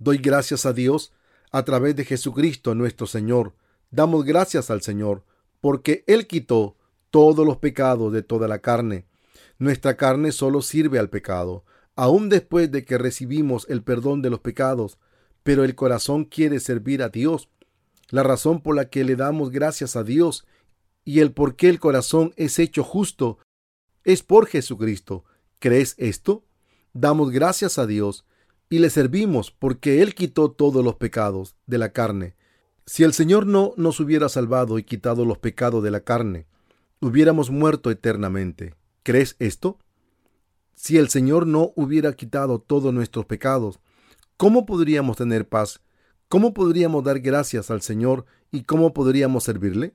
Doy 0.00 0.18
gracias 0.18 0.66
a 0.66 0.72
Dios 0.72 1.12
a 1.52 1.62
través 1.62 1.94
de 1.94 2.04
Jesucristo 2.04 2.74
nuestro 2.74 3.06
Señor. 3.06 3.54
Damos 3.92 4.24
gracias 4.24 4.68
al 4.68 4.82
Señor, 4.82 5.22
porque 5.60 6.02
Él 6.08 6.26
quitó 6.26 6.76
todos 7.10 7.46
los 7.46 7.58
pecados 7.58 8.12
de 8.12 8.24
toda 8.24 8.48
la 8.48 8.58
carne. 8.58 9.04
Nuestra 9.60 9.96
carne 9.96 10.32
solo 10.32 10.60
sirve 10.60 10.98
al 10.98 11.08
pecado, 11.08 11.62
aun 11.94 12.28
después 12.28 12.68
de 12.72 12.84
que 12.84 12.98
recibimos 12.98 13.64
el 13.68 13.84
perdón 13.84 14.22
de 14.22 14.30
los 14.30 14.40
pecados, 14.40 14.98
pero 15.42 15.64
el 15.64 15.74
corazón 15.74 16.24
quiere 16.24 16.60
servir 16.60 17.02
a 17.02 17.08
Dios. 17.08 17.48
La 18.10 18.22
razón 18.22 18.60
por 18.60 18.76
la 18.76 18.88
que 18.88 19.04
le 19.04 19.16
damos 19.16 19.50
gracias 19.50 19.96
a 19.96 20.04
Dios 20.04 20.46
y 21.04 21.20
el 21.20 21.32
por 21.32 21.56
qué 21.56 21.68
el 21.68 21.80
corazón 21.80 22.32
es 22.36 22.58
hecho 22.58 22.84
justo 22.84 23.38
es 24.04 24.22
por 24.22 24.46
Jesucristo. 24.46 25.24
¿Crees 25.58 25.94
esto? 25.98 26.44
Damos 26.92 27.30
gracias 27.30 27.78
a 27.78 27.86
Dios 27.86 28.24
y 28.68 28.78
le 28.78 28.90
servimos 28.90 29.50
porque 29.50 30.02
Él 30.02 30.14
quitó 30.14 30.50
todos 30.50 30.84
los 30.84 30.96
pecados 30.96 31.56
de 31.66 31.78
la 31.78 31.92
carne. 31.92 32.36
Si 32.86 33.04
el 33.04 33.12
Señor 33.12 33.46
no 33.46 33.72
nos 33.76 34.00
hubiera 34.00 34.28
salvado 34.28 34.78
y 34.78 34.84
quitado 34.84 35.24
los 35.24 35.38
pecados 35.38 35.82
de 35.82 35.90
la 35.90 36.00
carne, 36.00 36.46
hubiéramos 37.00 37.50
muerto 37.50 37.90
eternamente. 37.90 38.74
¿Crees 39.02 39.36
esto? 39.38 39.78
Si 40.74 40.96
el 40.96 41.08
Señor 41.08 41.46
no 41.46 41.72
hubiera 41.76 42.14
quitado 42.14 42.58
todos 42.58 42.92
nuestros 42.92 43.26
pecados, 43.26 43.80
¿cómo 44.40 44.64
podríamos 44.64 45.18
tener 45.18 45.46
paz? 45.46 45.82
¿Cómo 46.30 46.54
podríamos 46.54 47.04
dar 47.04 47.20
gracias 47.20 47.70
al 47.70 47.82
Señor 47.82 48.24
y 48.50 48.62
cómo 48.62 48.94
podríamos 48.94 49.44
servirle? 49.44 49.92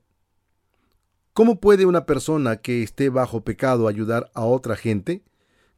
¿Cómo 1.34 1.60
puede 1.60 1.88
una 1.88 2.06
persona 2.06 2.58
que 2.58 2.84
esté 2.84 3.10
bajo 3.10 3.44
pecado 3.44 3.88
ayudar 3.88 4.30
a 4.36 4.46
otra 4.46 4.76
gente? 4.76 5.24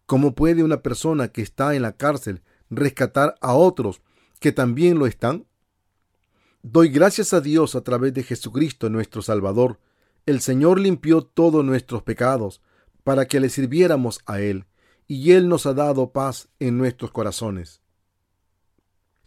¿Cómo 0.05 0.35
puede 0.35 0.65
una 0.65 0.81
persona 0.81 1.29
que 1.29 1.41
está 1.41 1.75
en 1.75 1.83
la 1.83 1.93
cárcel 1.93 2.41
rescatar 2.69 3.35
a 3.39 3.53
otros 3.53 4.01
que 4.41 4.51
también 4.51 4.99
lo 4.99 5.07
están? 5.07 5.45
Doy 6.61 6.89
gracias 6.89 7.31
a 7.31 7.39
Dios 7.39 7.73
a 7.73 7.85
través 7.85 8.13
de 8.15 8.23
Jesucristo 8.23 8.89
nuestro 8.89 9.21
Salvador. 9.21 9.79
El 10.25 10.41
Señor 10.41 10.77
limpió 10.77 11.21
todos 11.21 11.63
nuestros 11.63 12.03
pecados 12.03 12.61
para 13.05 13.27
que 13.27 13.39
le 13.39 13.47
sirviéramos 13.47 14.19
a 14.25 14.41
Él, 14.41 14.65
y 15.07 15.31
Él 15.31 15.47
nos 15.47 15.65
ha 15.65 15.73
dado 15.73 16.11
paz 16.11 16.49
en 16.59 16.77
nuestros 16.77 17.11
corazones. 17.11 17.79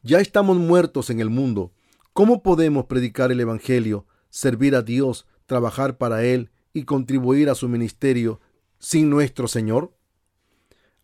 Ya 0.02 0.20
estamos 0.20 0.56
muertos 0.56 1.10
en 1.10 1.20
el 1.20 1.28
mundo. 1.28 1.72
¿Cómo 2.14 2.42
podemos 2.42 2.86
predicar 2.86 3.30
el 3.32 3.40
Evangelio, 3.40 4.06
servir 4.30 4.74
a 4.74 4.80
Dios, 4.80 5.26
trabajar 5.44 5.98
para 5.98 6.24
Él 6.24 6.50
y 6.72 6.84
contribuir 6.84 7.50
a 7.50 7.54
su 7.54 7.68
ministerio 7.68 8.40
sin 8.78 9.10
nuestro 9.10 9.46
Señor? 9.46 9.94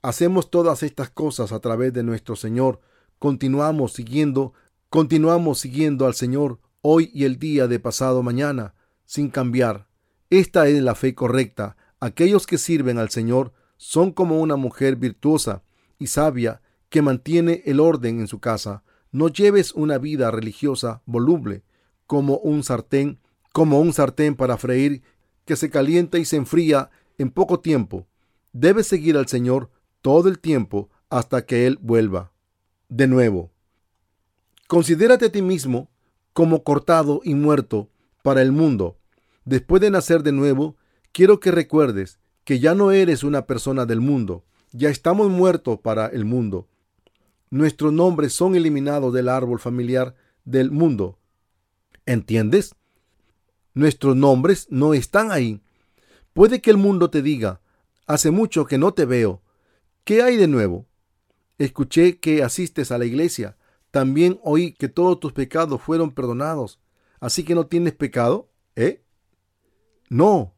Hacemos 0.01 0.51
todas 0.51 0.83
estas 0.83 1.11
cosas 1.11 1.53
a 1.53 1.61
través 1.61 1.93
de 1.93 2.05
nuestro 2.05 2.37
Señor. 2.37 2.81
Continuamos 3.19 3.93
siguiendo, 3.93 4.55
continuamos 4.89 5.59
siguiendo 5.59 6.07
al 6.07 6.15
Señor 6.15 6.59
hoy 6.81 7.11
y 7.13 7.25
el 7.25 7.39
día 7.39 7.69
de 7.69 7.79
pasado 7.79 8.23
mañana, 8.23 8.75
sin 9.05 9.29
cambiar. 9.29 9.89
Esta 10.31 10.69
es 10.69 10.83
la 10.83 10.95
fe 10.95 11.15
correcta. 11.15 11.77
Aquellos 12.01 12.47
que 12.47 12.57
sirven 12.57 12.97
al 12.97 13.11
Señor 13.11 13.53
son 13.77 14.11
como 14.13 14.41
una 14.41 14.57
mujer 14.57 14.97
virtuosa 14.97 15.65
y 15.99 16.07
sabia 16.07 16.63
que 16.97 17.03
mantiene 17.03 17.63
el 17.67 17.79
orden 17.79 18.21
en 18.21 18.27
su 18.27 18.41
casa. 18.41 18.83
No 19.13 19.29
lleves 19.29 19.75
una 19.75 19.99
vida 19.99 20.31
religiosa 20.31 21.03
voluble 21.05 21.63
como 22.07 22.39
un 22.39 22.63
sartén 22.63 23.19
como 23.53 23.81
un 23.81 23.93
sartén 23.93 24.35
para 24.35 24.57
freír 24.57 25.03
que 25.45 25.57
se 25.57 25.69
calienta 25.69 26.17
y 26.17 26.25
se 26.25 26.37
enfría 26.37 26.89
en 27.19 27.31
poco 27.31 27.61
tiempo. 27.61 28.07
Debes 28.55 28.87
seguir 28.87 29.19
al 29.19 29.29
Señor 29.29 29.69
todo 30.01 30.31
el 30.31 30.39
tiempo 30.39 30.89
hasta 31.11 31.45
que 31.45 31.67
Él 31.67 31.79
vuelva. 31.83 32.33
De 32.89 33.07
nuevo, 33.07 33.51
considérate 34.67 35.27
a 35.27 35.33
ti 35.33 35.43
mismo 35.43 35.91
como 36.33 36.63
cortado 36.63 37.21
y 37.23 37.35
muerto 37.35 37.91
para 38.23 38.41
el 38.41 38.53
mundo. 38.53 38.97
Después 39.45 39.83
de 39.83 39.91
nacer 39.91 40.23
de 40.23 40.33
nuevo, 40.33 40.77
quiero 41.13 41.41
que 41.41 41.51
recuerdes 41.51 42.19
que 42.45 42.59
ya 42.59 42.75
no 42.75 42.91
eres 42.91 43.23
una 43.23 43.45
persona 43.45 43.85
del 43.85 44.01
mundo, 44.01 44.47
ya 44.73 44.89
estamos 44.89 45.29
muertos 45.29 45.79
para 45.81 46.07
el 46.07 46.25
mundo. 46.25 46.69
Nuestros 47.51 47.93
nombres 47.93 48.33
son 48.33 48.57
eliminados 48.57 49.13
del 49.13 49.29
árbol 49.29 49.61
familiar 49.61 50.15
del 50.45 50.71
mundo. 50.71 51.19
¿Entiendes? 52.05 52.75
Nuestros 53.75 54.17
nombres 54.17 54.67
no 54.71 54.95
están 54.95 55.31
ahí. 55.31 55.63
Puede 56.33 56.61
que 56.61 56.71
el 56.71 56.77
mundo 56.77 57.11
te 57.11 57.23
diga, 57.23 57.61
hace 58.07 58.31
mucho 58.31 58.67
que 58.67 58.79
no 58.79 58.95
te 58.95 59.05
veo. 59.05 59.43
¿Qué 60.05 60.23
hay 60.23 60.37
de 60.37 60.49
nuevo? 60.49 60.87
Escuché 61.59 62.19
que 62.19 62.43
asistes 62.43 62.93
a 62.93 62.99
la 62.99 63.05
iglesia. 63.05 63.57
También 63.91 64.39
oí 64.43 64.73
que 64.73 64.89
todos 64.89 65.21
tus 65.21 65.33
pecados 65.33 65.81
fueron 65.81 66.13
perdonados. 66.13 66.81
Así 67.21 67.45
que 67.45 67.55
no 67.55 67.67
tienes 67.67 67.95
pecado, 67.95 68.51
¿eh? 68.75 69.03
No, 70.09 70.55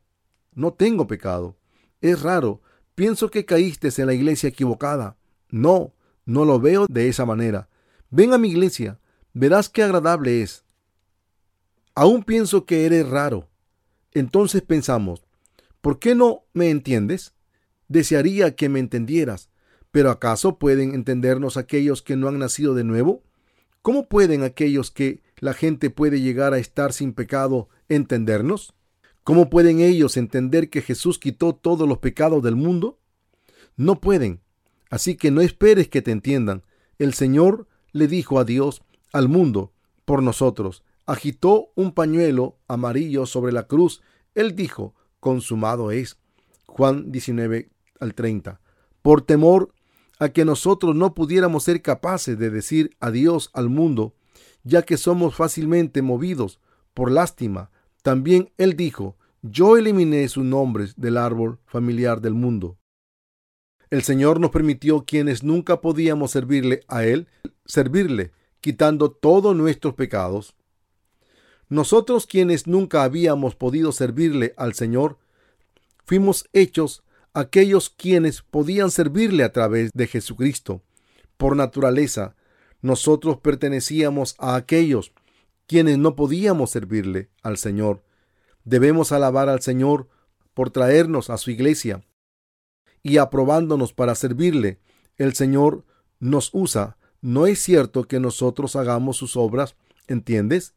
no 0.54 0.72
tengo 0.74 1.06
pecado. 1.06 1.56
Es 2.00 2.22
raro. 2.22 2.60
Pienso 2.94 3.30
que 3.30 3.44
caíste 3.44 3.88
en 3.96 4.06
la 4.06 4.14
iglesia 4.14 4.48
equivocada. 4.48 5.16
No, 5.50 5.94
no 6.28 6.44
lo 6.44 6.60
veo 6.60 6.86
de 6.90 7.08
esa 7.08 7.24
manera. 7.24 7.70
Ven 8.10 8.34
a 8.34 8.38
mi 8.38 8.50
iglesia, 8.50 9.00
verás 9.32 9.70
qué 9.70 9.82
agradable 9.82 10.42
es. 10.42 10.62
Aún 11.94 12.22
pienso 12.22 12.66
que 12.66 12.84
eres 12.84 13.08
raro. 13.08 13.48
Entonces 14.12 14.60
pensamos, 14.60 15.24
¿por 15.80 15.98
qué 15.98 16.14
no 16.14 16.44
me 16.52 16.68
entiendes? 16.68 17.32
Desearía 17.88 18.54
que 18.56 18.68
me 18.68 18.78
entendieras, 18.78 19.48
pero 19.90 20.10
¿acaso 20.10 20.58
pueden 20.58 20.94
entendernos 20.94 21.56
aquellos 21.56 22.02
que 22.02 22.14
no 22.14 22.28
han 22.28 22.38
nacido 22.38 22.74
de 22.74 22.84
nuevo? 22.84 23.22
¿Cómo 23.80 24.06
pueden 24.06 24.42
aquellos 24.42 24.90
que 24.90 25.22
la 25.38 25.54
gente 25.54 25.88
puede 25.88 26.20
llegar 26.20 26.52
a 26.52 26.58
estar 26.58 26.92
sin 26.92 27.14
pecado 27.14 27.70
entendernos? 27.88 28.74
¿Cómo 29.24 29.48
pueden 29.48 29.80
ellos 29.80 30.18
entender 30.18 30.68
que 30.68 30.82
Jesús 30.82 31.18
quitó 31.18 31.54
todos 31.54 31.88
los 31.88 31.98
pecados 31.98 32.42
del 32.42 32.54
mundo? 32.54 32.98
No 33.78 33.98
pueden. 33.98 34.42
Así 34.90 35.16
que 35.16 35.30
no 35.30 35.40
esperes 35.40 35.88
que 35.88 36.02
te 36.02 36.10
entiendan. 36.10 36.62
El 36.98 37.14
Señor 37.14 37.66
le 37.92 38.08
dijo 38.08 38.38
a 38.38 38.44
Dios, 38.44 38.82
al 39.12 39.28
mundo, 39.28 39.72
por 40.04 40.22
nosotros. 40.22 40.84
Agitó 41.06 41.70
un 41.74 41.92
pañuelo 41.92 42.58
amarillo 42.68 43.26
sobre 43.26 43.52
la 43.52 43.66
cruz. 43.66 44.02
Él 44.34 44.54
dijo, 44.54 44.94
consumado 45.20 45.90
es. 45.90 46.18
Juan 46.66 47.10
19 47.10 47.70
al 48.00 48.14
30. 48.14 48.60
Por 49.02 49.22
temor 49.22 49.72
a 50.18 50.28
que 50.30 50.44
nosotros 50.44 50.94
no 50.94 51.14
pudiéramos 51.14 51.64
ser 51.64 51.82
capaces 51.82 52.38
de 52.38 52.50
decir 52.50 52.96
adiós 53.00 53.50
al 53.52 53.68
mundo, 53.68 54.14
ya 54.64 54.82
que 54.82 54.96
somos 54.96 55.34
fácilmente 55.34 56.02
movidos 56.02 56.60
por 56.94 57.10
lástima, 57.10 57.70
también 58.02 58.50
Él 58.58 58.76
dijo, 58.76 59.16
yo 59.42 59.76
eliminé 59.76 60.28
sus 60.28 60.44
nombres 60.44 60.94
del 60.96 61.16
árbol 61.16 61.58
familiar 61.66 62.20
del 62.20 62.34
mundo. 62.34 62.76
El 63.90 64.02
Señor 64.02 64.38
nos 64.38 64.50
permitió 64.50 65.04
quienes 65.04 65.42
nunca 65.42 65.80
podíamos 65.80 66.32
servirle 66.32 66.84
a 66.88 67.04
Él, 67.04 67.26
servirle, 67.64 68.32
quitando 68.60 69.10
todos 69.10 69.56
nuestros 69.56 69.94
pecados. 69.94 70.54
Nosotros 71.70 72.26
quienes 72.26 72.66
nunca 72.66 73.02
habíamos 73.02 73.54
podido 73.54 73.92
servirle 73.92 74.52
al 74.56 74.74
Señor, 74.74 75.18
fuimos 76.04 76.48
hechos 76.52 77.02
aquellos 77.32 77.88
quienes 77.88 78.42
podían 78.42 78.90
servirle 78.90 79.44
a 79.44 79.52
través 79.52 79.90
de 79.94 80.06
Jesucristo. 80.06 80.82
Por 81.36 81.56
naturaleza, 81.56 82.34
nosotros 82.82 83.38
pertenecíamos 83.38 84.34
a 84.38 84.54
aquellos 84.56 85.12
quienes 85.66 85.98
no 85.98 86.14
podíamos 86.14 86.70
servirle 86.70 87.28
al 87.42 87.56
Señor. 87.56 88.02
Debemos 88.64 89.12
alabar 89.12 89.48
al 89.48 89.62
Señor 89.62 90.08
por 90.52 90.70
traernos 90.70 91.30
a 91.30 91.38
su 91.38 91.50
iglesia 91.50 92.02
y 93.02 93.18
aprobándonos 93.18 93.92
para 93.92 94.14
servirle. 94.14 94.80
El 95.16 95.34
Señor 95.34 95.84
nos 96.20 96.50
usa. 96.52 96.96
No 97.20 97.46
es 97.46 97.60
cierto 97.60 98.04
que 98.04 98.20
nosotros 98.20 98.76
hagamos 98.76 99.16
sus 99.16 99.36
obras, 99.36 99.76
¿entiendes? 100.06 100.74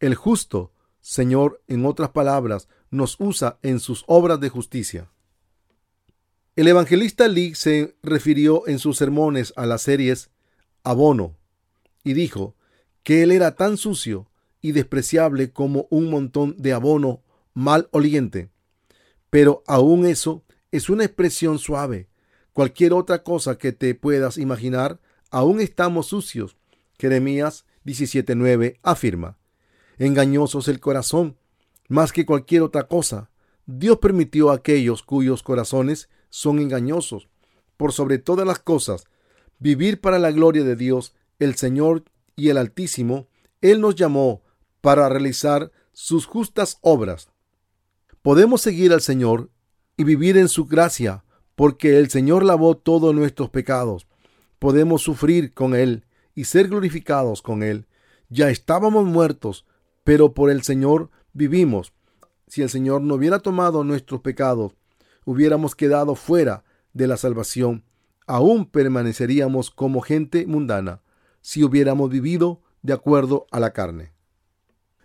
El 0.00 0.14
justo, 0.14 0.72
Señor, 1.00 1.62
en 1.66 1.86
otras 1.86 2.10
palabras, 2.10 2.68
nos 2.90 3.16
usa 3.18 3.58
en 3.62 3.80
sus 3.80 4.04
obras 4.06 4.40
de 4.40 4.48
justicia. 4.48 5.10
El 6.56 6.68
evangelista 6.68 7.28
Lee 7.28 7.54
se 7.54 7.96
refirió 8.02 8.66
en 8.66 8.78
sus 8.78 8.96
sermones 8.96 9.52
a 9.56 9.64
las 9.64 9.82
series 9.82 10.30
abono 10.82 11.36
y 12.02 12.14
dijo 12.14 12.56
que 13.02 13.22
él 13.22 13.30
era 13.30 13.54
tan 13.54 13.76
sucio 13.76 14.28
y 14.60 14.72
despreciable 14.72 15.52
como 15.52 15.86
un 15.90 16.10
montón 16.10 16.56
de 16.58 16.72
abono 16.72 17.22
mal 17.54 17.88
oliente. 17.92 18.50
Pero 19.30 19.62
aún 19.66 20.04
eso 20.04 20.44
es 20.70 20.90
una 20.90 21.04
expresión 21.04 21.58
suave. 21.58 22.08
Cualquier 22.52 22.92
otra 22.92 23.22
cosa 23.22 23.56
que 23.56 23.72
te 23.72 23.94
puedas 23.94 24.38
imaginar, 24.38 25.00
aún 25.30 25.60
estamos 25.60 26.06
sucios. 26.06 26.56
Jeremías 26.98 27.64
17:9 27.84 28.78
afirma. 28.82 29.38
Engañosos 29.98 30.68
el 30.68 30.80
corazón, 30.80 31.36
más 31.88 32.12
que 32.12 32.26
cualquier 32.26 32.62
otra 32.62 32.88
cosa. 32.88 33.30
Dios 33.66 33.98
permitió 33.98 34.50
a 34.50 34.54
aquellos 34.54 35.02
cuyos 35.02 35.42
corazones 35.42 36.08
son 36.30 36.58
engañosos. 36.58 37.28
Por 37.76 37.92
sobre 37.92 38.18
todas 38.18 38.46
las 38.46 38.58
cosas, 38.58 39.04
vivir 39.58 40.00
para 40.00 40.18
la 40.18 40.32
gloria 40.32 40.64
de 40.64 40.76
Dios, 40.76 41.14
el 41.38 41.54
Señor 41.54 42.04
y 42.36 42.48
el 42.48 42.58
Altísimo, 42.58 43.28
Él 43.60 43.80
nos 43.80 43.94
llamó 43.94 44.42
para 44.80 45.08
realizar 45.08 45.70
sus 45.92 46.26
justas 46.26 46.78
obras. 46.80 47.30
Podemos 48.22 48.60
seguir 48.60 48.92
al 48.92 49.00
Señor 49.00 49.50
y 49.98 50.04
vivir 50.04 50.38
en 50.38 50.48
su 50.48 50.64
gracia, 50.64 51.24
porque 51.54 51.98
el 51.98 52.08
Señor 52.08 52.44
lavó 52.44 52.76
todos 52.76 53.14
nuestros 53.14 53.50
pecados. 53.50 54.06
Podemos 54.58 55.02
sufrir 55.02 55.52
con 55.52 55.74
Él 55.74 56.06
y 56.34 56.44
ser 56.44 56.68
glorificados 56.68 57.42
con 57.42 57.62
Él. 57.62 57.84
Ya 58.30 58.48
estábamos 58.48 59.04
muertos, 59.04 59.66
pero 60.04 60.32
por 60.32 60.50
el 60.50 60.62
Señor 60.62 61.10
vivimos. 61.32 61.92
Si 62.46 62.62
el 62.62 62.70
Señor 62.70 63.02
no 63.02 63.16
hubiera 63.16 63.40
tomado 63.40 63.82
nuestros 63.82 64.20
pecados, 64.20 64.72
hubiéramos 65.24 65.74
quedado 65.74 66.14
fuera 66.14 66.64
de 66.92 67.08
la 67.08 67.16
salvación, 67.16 67.84
aún 68.26 68.66
permaneceríamos 68.66 69.70
como 69.70 70.00
gente 70.00 70.46
mundana 70.46 71.02
si 71.40 71.64
hubiéramos 71.64 72.08
vivido 72.08 72.62
de 72.82 72.92
acuerdo 72.92 73.46
a 73.50 73.58
la 73.58 73.72
carne. 73.72 74.12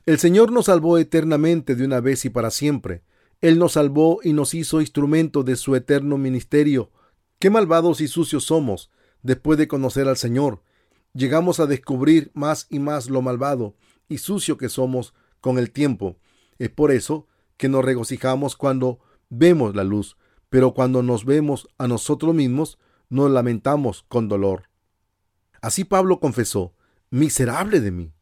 El 0.05 0.19
Señor 0.19 0.51
nos 0.51 0.65
salvó 0.65 0.97
eternamente 0.99 1.75
de 1.75 1.83
una 1.83 1.99
vez 1.99 2.25
y 2.25 2.29
para 2.29 2.51
siempre. 2.51 3.01
Él 3.43 3.59
nos 3.59 3.73
salvó 3.73 4.21
y 4.23 4.31
nos 4.31 4.53
hizo 4.53 4.79
instrumento 4.79 5.43
de 5.43 5.57
su 5.57 5.75
eterno 5.75 6.17
ministerio. 6.17 6.91
Qué 7.39 7.49
malvados 7.49 7.99
y 7.99 8.07
sucios 8.07 8.45
somos 8.45 8.89
después 9.21 9.59
de 9.59 9.67
conocer 9.67 10.07
al 10.07 10.15
Señor. 10.15 10.63
Llegamos 11.11 11.59
a 11.59 11.65
descubrir 11.65 12.31
más 12.33 12.67
y 12.69 12.79
más 12.79 13.09
lo 13.09 13.21
malvado 13.21 13.75
y 14.07 14.19
sucio 14.19 14.57
que 14.57 14.69
somos 14.69 15.13
con 15.41 15.57
el 15.57 15.71
tiempo. 15.71 16.15
Es 16.57 16.69
por 16.69 16.89
eso 16.89 17.27
que 17.57 17.67
nos 17.67 17.83
regocijamos 17.83 18.55
cuando 18.55 19.01
vemos 19.29 19.75
la 19.75 19.83
luz, 19.83 20.15
pero 20.49 20.73
cuando 20.73 21.03
nos 21.03 21.25
vemos 21.25 21.67
a 21.77 21.89
nosotros 21.89 22.33
mismos, 22.33 22.79
nos 23.09 23.29
lamentamos 23.29 24.05
con 24.07 24.29
dolor. 24.29 24.69
Así 25.61 25.83
Pablo 25.83 26.21
confesó, 26.21 26.75
miserable 27.09 27.81
de 27.81 27.91
mí, 27.91 28.13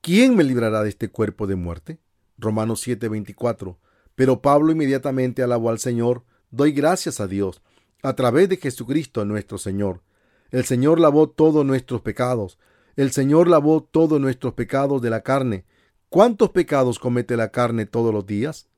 ¿quién 0.00 0.36
me 0.36 0.42
librará 0.42 0.82
de 0.82 0.88
este 0.88 1.10
cuerpo 1.10 1.46
de 1.46 1.56
muerte? 1.56 1.98
Romanos 2.38 2.80
7:24. 2.80 3.76
Pero 4.20 4.42
Pablo 4.42 4.70
inmediatamente 4.70 5.42
alabó 5.42 5.70
al 5.70 5.78
Señor, 5.78 6.24
doy 6.50 6.72
gracias 6.72 7.20
a 7.20 7.26
Dios, 7.26 7.62
a 8.02 8.12
través 8.12 8.50
de 8.50 8.58
Jesucristo 8.58 9.24
nuestro 9.24 9.56
Señor. 9.56 10.02
El 10.50 10.66
Señor 10.66 11.00
lavó 11.00 11.30
todos 11.30 11.64
nuestros 11.64 12.02
pecados, 12.02 12.58
el 12.96 13.12
Señor 13.12 13.48
lavó 13.48 13.82
todos 13.82 14.20
nuestros 14.20 14.52
pecados 14.52 15.00
de 15.00 15.08
la 15.08 15.22
carne. 15.22 15.64
¿Cuántos 16.10 16.50
pecados 16.50 16.98
comete 16.98 17.34
la 17.34 17.50
carne 17.50 17.86
todos 17.86 18.12
los 18.12 18.26
días? 18.26 18.68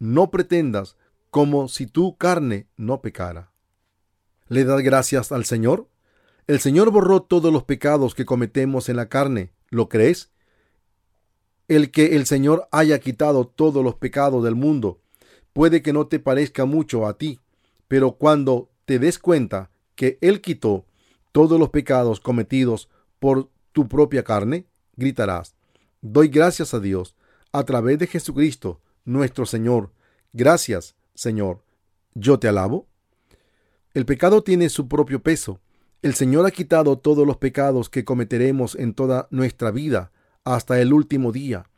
No 0.00 0.32
pretendas 0.32 0.96
como 1.30 1.68
si 1.68 1.86
tu 1.86 2.16
carne 2.16 2.66
no 2.76 3.00
pecara. 3.00 3.52
¿Le 4.48 4.64
das 4.64 4.82
gracias 4.82 5.30
al 5.30 5.44
Señor? 5.44 5.86
El 6.48 6.58
Señor 6.58 6.90
borró 6.90 7.22
todos 7.22 7.52
los 7.52 7.62
pecados 7.62 8.16
que 8.16 8.24
cometemos 8.24 8.88
en 8.88 8.96
la 8.96 9.08
carne. 9.08 9.52
¿Lo 9.68 9.88
crees? 9.88 10.32
El 11.68 11.90
que 11.90 12.16
el 12.16 12.24
Señor 12.24 12.66
haya 12.72 12.98
quitado 12.98 13.46
todos 13.46 13.84
los 13.84 13.94
pecados 13.94 14.42
del 14.42 14.54
mundo 14.54 15.00
puede 15.52 15.82
que 15.82 15.92
no 15.92 16.06
te 16.06 16.18
parezca 16.18 16.64
mucho 16.64 17.06
a 17.06 17.18
ti, 17.18 17.40
pero 17.88 18.12
cuando 18.12 18.70
te 18.86 18.98
des 18.98 19.18
cuenta 19.18 19.70
que 19.94 20.16
Él 20.22 20.40
quitó 20.40 20.86
todos 21.32 21.60
los 21.60 21.68
pecados 21.68 22.20
cometidos 22.20 22.88
por 23.18 23.50
tu 23.72 23.86
propia 23.86 24.24
carne, 24.24 24.66
gritarás, 24.96 25.56
doy 26.00 26.28
gracias 26.28 26.72
a 26.72 26.80
Dios 26.80 27.14
a 27.52 27.64
través 27.64 27.98
de 27.98 28.06
Jesucristo, 28.06 28.80
nuestro 29.04 29.44
Señor. 29.44 29.90
Gracias, 30.32 30.94
Señor, 31.14 31.62
yo 32.14 32.38
te 32.38 32.48
alabo? 32.48 32.86
El 33.92 34.06
pecado 34.06 34.42
tiene 34.42 34.68
su 34.68 34.88
propio 34.88 35.22
peso. 35.22 35.60
El 36.00 36.14
Señor 36.14 36.46
ha 36.46 36.50
quitado 36.50 36.98
todos 36.98 37.26
los 37.26 37.36
pecados 37.36 37.90
que 37.90 38.04
cometeremos 38.04 38.74
en 38.74 38.94
toda 38.94 39.26
nuestra 39.30 39.70
vida 39.70 40.12
hasta 40.54 40.80
el 40.80 40.92
último 40.92 41.32
día. 41.32 41.68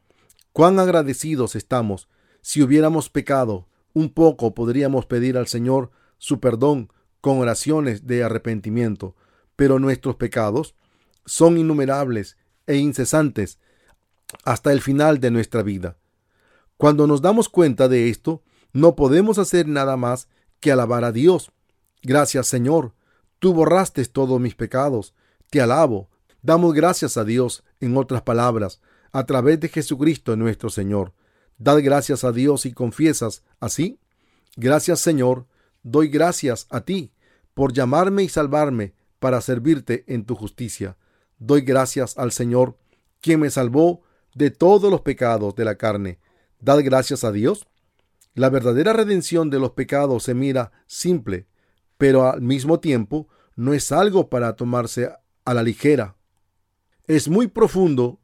Cuán 0.53 0.79
agradecidos 0.79 1.57
estamos. 1.57 2.09
Si 2.41 2.63
hubiéramos 2.63 3.11
pecado 3.11 3.67
un 3.93 4.11
poco, 4.11 4.55
podríamos 4.55 5.07
pedir 5.07 5.37
al 5.37 5.49
Señor 5.49 5.91
su 6.19 6.41
perdón 6.41 6.93
con 7.21 7.39
oraciones 7.39 8.07
de 8.07 8.23
arrepentimiento, 8.23 9.17
pero 9.57 9.79
nuestros 9.79 10.17
pecados 10.17 10.75
son 11.27 11.59
innumerables 11.59 12.37
e 12.67 12.77
incesantes 12.77 13.59
hasta 14.45 14.73
el 14.73 14.81
final 14.81 15.19
de 15.19 15.31
nuestra 15.31 15.63
vida. 15.63 15.97
Cuando 16.77 17.07
nos 17.07 17.21
damos 17.21 17.49
cuenta 17.49 17.89
de 17.89 18.09
esto, 18.09 18.43
no 18.73 18.95
podemos 18.95 19.39
hacer 19.39 19.67
nada 19.67 19.97
más 19.97 20.29
que 20.61 20.71
alabar 20.71 21.05
a 21.05 21.13
Dios. 21.13 21.51
Gracias 22.03 22.47
Señor, 22.47 22.95
tú 23.39 23.53
borraste 23.53 24.05
todos 24.07 24.41
mis 24.41 24.55
pecados. 24.55 25.15
Te 25.51 25.61
alabo. 25.61 26.10
Damos 26.43 26.75
gracias 26.75 27.17
a 27.17 27.25
Dios, 27.25 27.65
en 27.81 27.97
otras 27.97 28.23
palabras, 28.23 28.81
a 29.13 29.27
través 29.27 29.61
de 29.61 29.69
Jesucristo 29.69 30.37
nuestro 30.37 30.71
Señor. 30.71 31.13
Dad 31.59 31.81
gracias 31.83 32.25
a 32.25 32.33
Dios 32.33 32.65
y 32.65 32.73
confiesas 32.73 33.43
así. 33.61 33.99
Gracias 34.57 35.01
Señor, 35.01 35.47
doy 35.83 36.09
gracias 36.09 36.67
a 36.71 36.81
ti 36.81 37.13
por 37.53 37.73
llamarme 37.73 38.23
y 38.23 38.29
salvarme 38.29 38.95
para 39.19 39.41
servirte 39.43 40.05
en 40.07 40.25
tu 40.25 40.35
justicia. 40.35 40.97
Doy 41.39 41.61
gracias 41.61 42.17
al 42.17 42.33
Señor, 42.33 42.79
quien 43.21 43.41
me 43.41 43.51
salvó 43.51 44.03
de 44.35 44.51
todos 44.51 44.91
los 44.91 45.03
pecados 45.03 45.55
de 45.55 45.65
la 45.65 45.75
carne. 45.75 46.19
Dad 46.61 46.81
gracias 46.83 47.25
a 47.25 47.33
Dios. 47.33 47.67
La 48.35 48.49
verdadera 48.49 48.93
redención 48.93 49.51
de 49.51 49.59
los 49.59 49.73
pecados 49.73 50.23
se 50.23 50.35
mira 50.35 50.73
simple, 50.87 51.47
pero 51.99 52.31
al 52.31 52.41
mismo 52.41 52.81
tiempo 52.81 53.29
no 53.57 53.75
es 53.75 53.93
algo 53.93 54.31
para 54.31 54.57
tomarse 54.57 55.11
a 55.45 55.55
la 55.55 55.63
ligera. 55.63 56.17
Es 57.11 57.29
muy 57.29 57.49
profundo, 57.49 58.21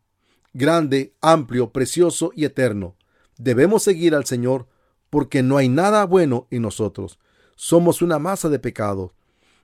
grande, 0.55 1.13
amplio, 1.21 1.73
precioso 1.73 2.31
y 2.37 2.45
eterno. 2.45 2.95
Debemos 3.37 3.83
seguir 3.83 4.15
al 4.15 4.27
Señor 4.27 4.69
porque 5.11 5.43
no 5.43 5.57
hay 5.57 5.69
nada 5.69 6.05
bueno 6.07 6.47
en 6.53 6.63
nosotros. 6.63 7.19
Somos 7.57 8.01
una 8.01 8.21
masa 8.21 8.49
de 8.49 8.61
pecados. 8.61 9.11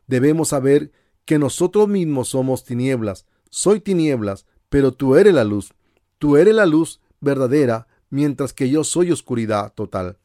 Debemos 0.08 0.48
saber 0.48 0.90
que 1.24 1.38
nosotros 1.38 1.86
mismos 1.86 2.30
somos 2.30 2.64
tinieblas. 2.64 3.24
Soy 3.48 3.78
tinieblas, 3.78 4.44
pero 4.68 4.90
tú 4.90 5.14
eres 5.14 5.34
la 5.34 5.44
luz. 5.44 5.72
Tú 6.18 6.36
eres 6.36 6.56
la 6.56 6.66
luz 6.66 7.00
verdadera, 7.20 7.86
mientras 8.10 8.52
que 8.52 8.70
yo 8.70 8.82
soy 8.82 9.12
oscuridad 9.12 9.72
total. 9.72 10.18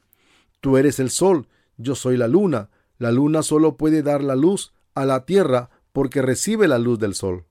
Tú 0.59 0.75
eres 0.75 0.99
el 0.99 1.11
sol, 1.11 1.47
yo 1.77 1.93
soy 1.93 2.17
la 2.17 2.27
luna. 2.27 2.71
La 2.97 3.11
luna 3.11 3.43
solo 3.43 3.77
puede 3.77 4.01
dar 4.01 4.23
la 4.23 4.35
luz 4.35 4.73
a 4.95 5.05
la 5.05 5.23
tierra 5.27 5.69
porque 5.93 6.23
recibe 6.23 6.67
la 6.67 6.79
luz 6.79 6.97
del 6.97 7.13
sol. 7.13 7.46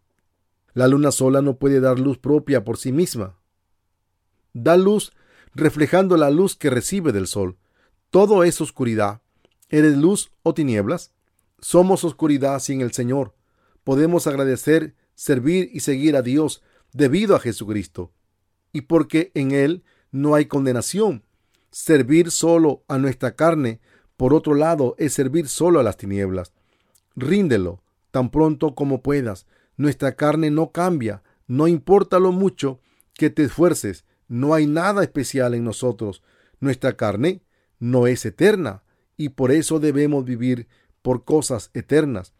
La 0.76 0.88
luna 0.88 1.10
sola 1.10 1.40
no 1.40 1.56
puede 1.56 1.80
dar 1.80 1.98
luz 1.98 2.18
propia 2.18 2.62
por 2.62 2.76
sí 2.76 2.92
misma. 2.92 3.38
Da 4.52 4.76
luz 4.76 5.14
reflejando 5.54 6.18
la 6.18 6.28
luz 6.28 6.54
que 6.54 6.68
recibe 6.68 7.12
del 7.12 7.28
sol. 7.28 7.56
Todo 8.10 8.44
es 8.44 8.60
oscuridad. 8.60 9.22
¿Eres 9.70 9.96
luz 9.96 10.32
o 10.42 10.52
tinieblas? 10.52 11.12
Somos 11.60 12.04
oscuridad 12.04 12.58
sin 12.58 12.82
el 12.82 12.92
Señor. 12.92 13.32
Podemos 13.84 14.26
agradecer, 14.26 14.94
servir 15.14 15.70
y 15.72 15.80
seguir 15.80 16.14
a 16.14 16.20
Dios 16.20 16.62
debido 16.92 17.34
a 17.34 17.40
Jesucristo. 17.40 18.12
Y 18.70 18.82
porque 18.82 19.30
en 19.32 19.52
Él 19.52 19.82
no 20.10 20.34
hay 20.34 20.44
condenación. 20.44 21.22
Servir 21.70 22.30
solo 22.30 22.84
a 22.86 22.98
nuestra 22.98 23.34
carne, 23.34 23.80
por 24.18 24.34
otro 24.34 24.54
lado, 24.54 24.94
es 24.98 25.14
servir 25.14 25.48
solo 25.48 25.80
a 25.80 25.82
las 25.82 25.96
tinieblas. 25.96 26.52
Ríndelo 27.14 27.80
tan 28.10 28.30
pronto 28.30 28.74
como 28.74 29.00
puedas. 29.00 29.46
Nuestra 29.76 30.16
carne 30.16 30.50
no 30.50 30.72
cambia, 30.72 31.22
no 31.46 31.68
importa 31.68 32.18
lo 32.18 32.32
mucho 32.32 32.80
que 33.14 33.30
te 33.30 33.44
esfuerces, 33.44 34.04
no 34.28 34.54
hay 34.54 34.66
nada 34.66 35.02
especial 35.02 35.54
en 35.54 35.64
nosotros. 35.64 36.22
Nuestra 36.60 36.96
carne 36.96 37.42
no 37.78 38.06
es 38.06 38.24
eterna 38.24 38.82
y 39.16 39.30
por 39.30 39.52
eso 39.52 39.78
debemos 39.78 40.24
vivir 40.24 40.68
por 41.02 41.24
cosas 41.24 41.70
eternas. 41.74 42.34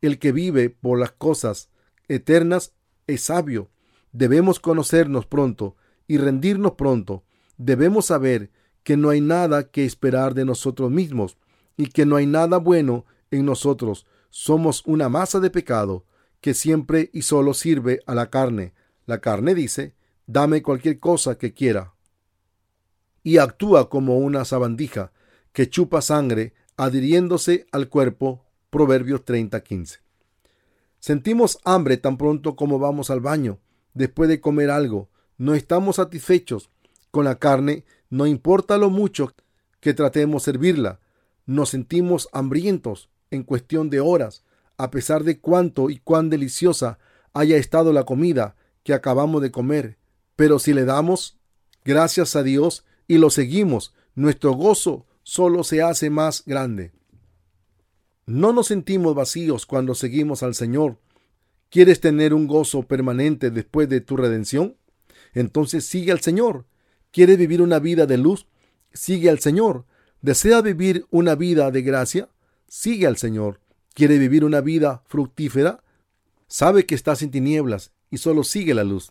El 0.00 0.18
que 0.18 0.32
vive 0.32 0.70
por 0.70 0.98
las 0.98 1.12
cosas 1.12 1.70
eternas 2.08 2.72
es 3.06 3.22
sabio. 3.22 3.70
Debemos 4.12 4.60
conocernos 4.60 5.26
pronto 5.26 5.76
y 6.06 6.18
rendirnos 6.18 6.72
pronto. 6.72 7.24
Debemos 7.56 8.06
saber 8.06 8.50
que 8.82 8.96
no 8.96 9.10
hay 9.10 9.20
nada 9.20 9.70
que 9.70 9.84
esperar 9.84 10.34
de 10.34 10.44
nosotros 10.44 10.90
mismos 10.90 11.38
y 11.76 11.86
que 11.86 12.06
no 12.06 12.16
hay 12.16 12.26
nada 12.26 12.58
bueno 12.58 13.06
en 13.30 13.44
nosotros. 13.46 14.06
Somos 14.30 14.82
una 14.86 15.08
masa 15.08 15.40
de 15.40 15.50
pecado 15.50 16.04
que 16.46 16.54
siempre 16.54 17.10
y 17.12 17.22
solo 17.22 17.54
sirve 17.54 18.04
a 18.06 18.14
la 18.14 18.30
carne. 18.30 18.72
La 19.04 19.20
carne 19.20 19.52
dice, 19.52 19.96
dame 20.28 20.62
cualquier 20.62 21.00
cosa 21.00 21.38
que 21.38 21.52
quiera. 21.52 21.94
Y 23.24 23.38
actúa 23.38 23.90
como 23.90 24.18
una 24.18 24.44
sabandija 24.44 25.10
que 25.52 25.68
chupa 25.68 26.02
sangre 26.02 26.54
adhiriéndose 26.76 27.66
al 27.72 27.88
cuerpo. 27.88 28.44
Proverbios 28.70 29.24
30:15. 29.24 29.98
Sentimos 31.00 31.58
hambre 31.64 31.96
tan 31.96 32.16
pronto 32.16 32.54
como 32.54 32.78
vamos 32.78 33.10
al 33.10 33.18
baño, 33.18 33.58
después 33.94 34.28
de 34.28 34.40
comer 34.40 34.70
algo. 34.70 35.08
No 35.38 35.56
estamos 35.56 35.96
satisfechos 35.96 36.70
con 37.10 37.24
la 37.24 37.40
carne, 37.40 37.84
no 38.08 38.24
importa 38.24 38.78
lo 38.78 38.88
mucho 38.88 39.32
que 39.80 39.94
tratemos 39.94 40.44
servirla. 40.44 41.00
Nos 41.44 41.70
sentimos 41.70 42.28
hambrientos 42.32 43.10
en 43.32 43.42
cuestión 43.42 43.90
de 43.90 43.98
horas, 43.98 44.44
a 44.78 44.90
pesar 44.90 45.24
de 45.24 45.40
cuánto 45.40 45.90
y 45.90 45.98
cuán 45.98 46.30
deliciosa 46.30 46.98
haya 47.32 47.56
estado 47.56 47.92
la 47.92 48.04
comida 48.04 48.56
que 48.82 48.94
acabamos 48.94 49.42
de 49.42 49.50
comer. 49.50 49.98
Pero 50.36 50.58
si 50.58 50.72
le 50.72 50.84
damos 50.84 51.38
gracias 51.84 52.36
a 52.36 52.42
Dios 52.42 52.84
y 53.06 53.18
lo 53.18 53.30
seguimos, 53.30 53.94
nuestro 54.14 54.52
gozo 54.52 55.06
solo 55.22 55.64
se 55.64 55.82
hace 55.82 56.10
más 56.10 56.44
grande. 56.46 56.92
No 58.26 58.52
nos 58.52 58.68
sentimos 58.68 59.14
vacíos 59.14 59.66
cuando 59.66 59.94
seguimos 59.94 60.42
al 60.42 60.54
Señor. 60.54 60.98
¿Quieres 61.70 62.00
tener 62.00 62.34
un 62.34 62.46
gozo 62.46 62.82
permanente 62.82 63.50
después 63.50 63.88
de 63.88 64.00
tu 64.00 64.16
redención? 64.16 64.76
Entonces 65.34 65.84
sigue 65.84 66.12
al 66.12 66.20
Señor. 66.20 66.66
¿Quieres 67.10 67.38
vivir 67.38 67.62
una 67.62 67.78
vida 67.78 68.06
de 68.06 68.18
luz? 68.18 68.46
Sigue 68.92 69.30
al 69.30 69.38
Señor. 69.38 69.84
¿Desea 70.22 70.60
vivir 70.60 71.06
una 71.10 71.34
vida 71.34 71.70
de 71.70 71.82
gracia? 71.82 72.28
Sigue 72.66 73.06
al 73.06 73.16
Señor. 73.16 73.60
¿Quiere 73.96 74.18
vivir 74.18 74.44
una 74.44 74.60
vida 74.60 75.02
fructífera? 75.06 75.82
Sabe 76.48 76.84
que 76.84 76.94
estás 76.94 77.22
en 77.22 77.30
tinieblas 77.30 77.92
y 78.10 78.18
solo 78.18 78.44
sigue 78.44 78.74
la 78.74 78.84
luz. 78.84 79.10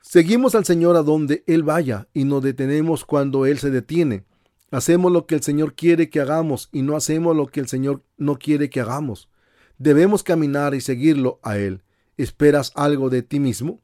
Seguimos 0.00 0.54
al 0.54 0.64
Señor 0.64 0.94
a 0.94 1.02
donde 1.02 1.42
Él 1.48 1.64
vaya 1.64 2.06
y 2.14 2.22
nos 2.22 2.44
detenemos 2.44 3.04
cuando 3.04 3.44
Él 3.44 3.58
se 3.58 3.70
detiene. 3.70 4.22
Hacemos 4.70 5.10
lo 5.10 5.26
que 5.26 5.34
el 5.34 5.42
Señor 5.42 5.74
quiere 5.74 6.08
que 6.08 6.20
hagamos 6.20 6.68
y 6.70 6.82
no 6.82 6.94
hacemos 6.94 7.34
lo 7.34 7.48
que 7.48 7.58
el 7.58 7.66
Señor 7.66 8.04
no 8.16 8.38
quiere 8.38 8.70
que 8.70 8.80
hagamos. 8.80 9.28
Debemos 9.76 10.22
caminar 10.22 10.76
y 10.76 10.80
seguirlo 10.80 11.40
a 11.42 11.58
Él. 11.58 11.82
¿Esperas 12.16 12.70
algo 12.76 13.10
de 13.10 13.24
ti 13.24 13.40
mismo? 13.40 13.82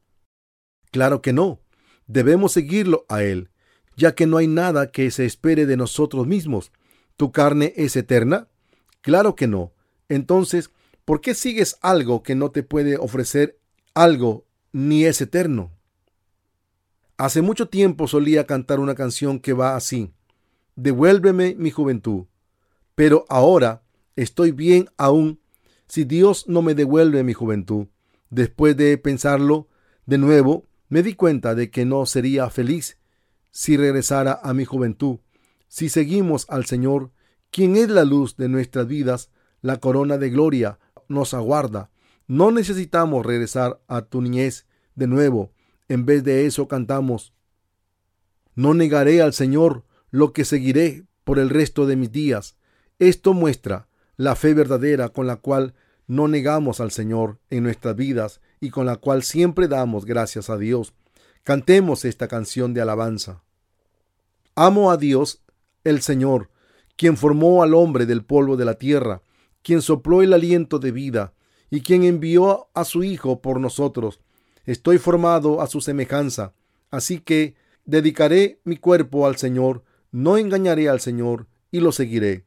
Claro 0.92 1.20
que 1.20 1.32
no. 1.32 1.58
Debemos 2.06 2.52
seguirlo 2.52 3.06
a 3.08 3.24
Él, 3.24 3.50
ya 3.96 4.14
que 4.14 4.28
no 4.28 4.36
hay 4.36 4.46
nada 4.46 4.92
que 4.92 5.10
se 5.10 5.26
espere 5.26 5.66
de 5.66 5.76
nosotros 5.76 6.28
mismos. 6.28 6.70
¿Tu 7.16 7.32
carne 7.32 7.72
es 7.76 7.96
eterna? 7.96 8.46
Claro 9.00 9.34
que 9.34 9.46
no. 9.46 9.72
Entonces, 10.08 10.70
¿por 11.04 11.20
qué 11.20 11.34
sigues 11.34 11.78
algo 11.80 12.22
que 12.22 12.34
no 12.34 12.50
te 12.50 12.62
puede 12.62 12.96
ofrecer 12.96 13.58
algo 13.94 14.44
ni 14.72 15.04
es 15.04 15.20
eterno? 15.20 15.72
Hace 17.16 17.42
mucho 17.42 17.68
tiempo 17.68 18.06
solía 18.06 18.46
cantar 18.46 18.78
una 18.78 18.94
canción 18.94 19.40
que 19.40 19.52
va 19.52 19.74
así. 19.74 20.12
Devuélveme 20.76 21.56
mi 21.58 21.70
juventud. 21.70 22.26
Pero 22.94 23.24
ahora 23.28 23.82
estoy 24.14 24.52
bien 24.52 24.88
aún 24.96 25.40
si 25.88 26.04
Dios 26.04 26.46
no 26.46 26.62
me 26.62 26.74
devuelve 26.74 27.24
mi 27.24 27.32
juventud. 27.32 27.86
Después 28.30 28.76
de 28.76 28.96
pensarlo 28.98 29.68
de 30.06 30.18
nuevo, 30.18 30.66
me 30.88 31.02
di 31.02 31.14
cuenta 31.14 31.54
de 31.54 31.70
que 31.70 31.84
no 31.84 32.06
sería 32.06 32.50
feliz 32.50 32.98
si 33.50 33.76
regresara 33.76 34.38
a 34.42 34.54
mi 34.54 34.64
juventud. 34.64 35.18
Si 35.66 35.88
seguimos 35.88 36.46
al 36.48 36.66
Señor, 36.66 37.10
quien 37.50 37.76
es 37.76 37.88
la 37.88 38.04
luz 38.04 38.36
de 38.36 38.48
nuestras 38.48 38.86
vidas, 38.86 39.30
la 39.62 39.78
corona 39.78 40.18
de 40.18 40.30
gloria 40.30 40.78
nos 41.08 41.34
aguarda. 41.34 41.90
No 42.26 42.50
necesitamos 42.50 43.24
regresar 43.24 43.80
a 43.88 44.02
tu 44.02 44.20
niñez 44.20 44.66
de 44.94 45.06
nuevo. 45.06 45.52
En 45.88 46.04
vez 46.04 46.22
de 46.24 46.46
eso 46.46 46.68
cantamos, 46.68 47.32
no 48.54 48.74
negaré 48.74 49.22
al 49.22 49.32
Señor 49.32 49.84
lo 50.10 50.32
que 50.32 50.44
seguiré 50.44 51.06
por 51.24 51.38
el 51.38 51.48
resto 51.48 51.86
de 51.86 51.96
mis 51.96 52.12
días. 52.12 52.56
Esto 52.98 53.32
muestra 53.32 53.88
la 54.16 54.34
fe 54.34 54.52
verdadera 54.52 55.10
con 55.10 55.26
la 55.26 55.36
cual 55.36 55.74
no 56.06 56.26
negamos 56.26 56.80
al 56.80 56.90
Señor 56.90 57.38
en 57.50 57.62
nuestras 57.62 57.94
vidas 57.94 58.40
y 58.60 58.70
con 58.70 58.86
la 58.86 58.96
cual 58.96 59.22
siempre 59.22 59.68
damos 59.68 60.04
gracias 60.04 60.50
a 60.50 60.58
Dios. 60.58 60.94
Cantemos 61.44 62.04
esta 62.04 62.28
canción 62.28 62.74
de 62.74 62.80
alabanza. 62.80 63.42
Amo 64.54 64.90
a 64.90 64.96
Dios, 64.96 65.42
el 65.84 66.02
Señor, 66.02 66.50
quien 66.98 67.16
formó 67.16 67.62
al 67.62 67.72
hombre 67.72 68.04
del 68.04 68.22
polvo 68.22 68.58
de 68.58 68.66
la 68.66 68.74
tierra, 68.74 69.22
quien 69.62 69.80
sopló 69.80 70.20
el 70.20 70.34
aliento 70.34 70.78
de 70.78 70.92
vida 70.92 71.32
y 71.70 71.80
quien 71.80 72.04
envió 72.04 72.68
a 72.74 72.84
su 72.84 73.02
Hijo 73.02 73.40
por 73.40 73.58
nosotros 73.58 74.20
Estoy 74.68 74.98
formado 74.98 75.62
a 75.62 75.66
su 75.66 75.80
semejanza, 75.80 76.52
así 76.90 77.20
que 77.20 77.54
dedicaré 77.86 78.60
mi 78.64 78.76
cuerpo 78.76 79.26
al 79.26 79.36
Señor, 79.36 79.82
no 80.12 80.36
engañaré 80.36 80.90
al 80.90 81.00
Señor 81.00 81.46
y 81.70 81.80
lo 81.80 81.90
seguiré 81.90 82.44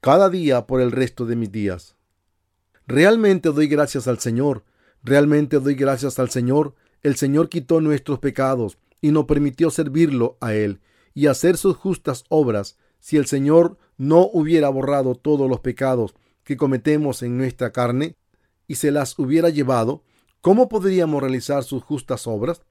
cada 0.00 0.30
día 0.30 0.66
por 0.66 0.80
el 0.80 0.90
resto 0.90 1.26
de 1.26 1.36
mis 1.36 1.52
días. 1.52 1.94
Realmente 2.88 3.50
doy 3.50 3.68
gracias 3.68 4.08
al 4.08 4.18
Señor, 4.18 4.64
realmente 5.04 5.60
doy 5.60 5.76
gracias 5.76 6.18
al 6.18 6.30
Señor. 6.30 6.74
El 7.04 7.14
Señor 7.14 7.48
quitó 7.48 7.80
nuestros 7.80 8.18
pecados 8.18 8.76
y 9.00 9.12
nos 9.12 9.26
permitió 9.26 9.70
servirlo 9.70 10.38
a 10.40 10.54
Él 10.54 10.80
y 11.14 11.28
hacer 11.28 11.56
sus 11.56 11.76
justas 11.76 12.24
obras. 12.30 12.78
Si 12.98 13.16
el 13.16 13.26
Señor 13.26 13.78
no 14.00 14.30
hubiera 14.32 14.70
borrado 14.70 15.14
todos 15.14 15.48
los 15.48 15.60
pecados 15.60 16.14
que 16.42 16.56
cometemos 16.56 17.22
en 17.22 17.36
nuestra 17.36 17.70
carne 17.70 18.16
y 18.66 18.76
se 18.76 18.90
las 18.90 19.18
hubiera 19.18 19.50
llevado, 19.50 20.02
¿Cómo 20.40 20.70
podríamos 20.70 21.20
realizar 21.20 21.64
sus 21.64 21.82
justas 21.82 22.26
obras? 22.26 22.62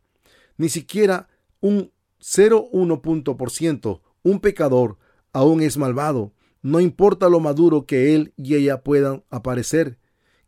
Ni 0.57 0.69
siquiera 0.69 1.27
un 1.61 1.91
0,1%, 2.19 4.01
un 4.23 4.39
pecador, 4.39 4.97
aún 5.33 5.61
es 5.61 5.77
malvado. 5.77 6.33
No 6.61 6.79
importa 6.79 7.29
lo 7.29 7.39
maduro 7.39 7.85
que 7.85 8.15
él 8.15 8.33
y 8.35 8.55
ella 8.55 8.81
puedan 8.83 9.23
aparecer. 9.29 9.99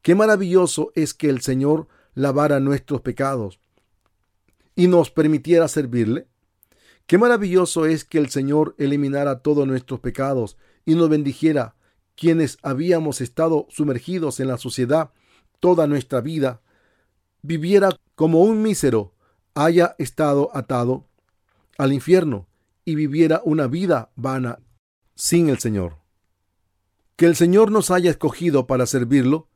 Qué 0.01 0.15
maravilloso 0.15 0.91
es 0.95 1.13
que 1.13 1.29
el 1.29 1.41
Señor 1.41 1.87
lavara 2.15 2.59
nuestros 2.59 3.01
pecados 3.01 3.59
y 4.75 4.87
nos 4.87 5.11
permitiera 5.11 5.67
servirle. 5.67 6.27
Qué 7.05 7.19
maravilloso 7.19 7.85
es 7.85 8.03
que 8.03 8.17
el 8.17 8.29
Señor 8.29 8.73
eliminara 8.79 9.41
todos 9.41 9.67
nuestros 9.67 9.99
pecados 9.99 10.57
y 10.85 10.95
nos 10.95 11.09
bendijera, 11.09 11.75
quienes 12.15 12.57
habíamos 12.61 13.21
estado 13.21 13.67
sumergidos 13.69 14.39
en 14.39 14.47
la 14.47 14.57
sociedad 14.57 15.11
toda 15.59 15.87
nuestra 15.87 16.21
vida, 16.21 16.61
viviera 17.41 17.97
como 18.15 18.41
un 18.41 18.61
mísero, 18.61 19.13
haya 19.55 19.95
estado 19.97 20.49
atado 20.53 21.07
al 21.77 21.93
infierno 21.93 22.47
y 22.85 22.95
viviera 22.95 23.41
una 23.43 23.67
vida 23.67 24.11
vana 24.15 24.59
sin 25.15 25.49
el 25.49 25.59
Señor. 25.59 25.97
Que 27.15 27.25
el 27.25 27.35
Señor 27.35 27.71
nos 27.71 27.91
haya 27.91 28.09
escogido 28.09 28.67
para 28.67 28.85
servirlo, 28.85 29.49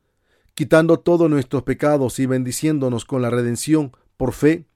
quitando 0.54 1.00
todos 1.00 1.28
nuestros 1.28 1.64
pecados 1.64 2.18
y 2.18 2.26
bendiciéndonos 2.26 3.04
con 3.04 3.20
la 3.20 3.30
redención 3.30 3.92
por 4.16 4.32
fe, 4.32 4.66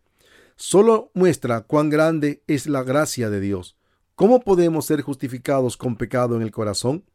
solo 0.57 1.11
muestra 1.15 1.63
cuán 1.63 1.89
grande 1.89 2.43
es 2.47 2.67
la 2.67 2.83
gracia 2.83 3.31
de 3.31 3.41
Dios. 3.41 3.77
¿Cómo 4.21 4.41
podemos 4.41 4.85
ser 4.85 5.01
justificados 5.01 5.79
con 5.79 5.97
pecado 5.97 6.37
en 6.37 6.43
el 6.43 6.51
corazón? 6.51 7.07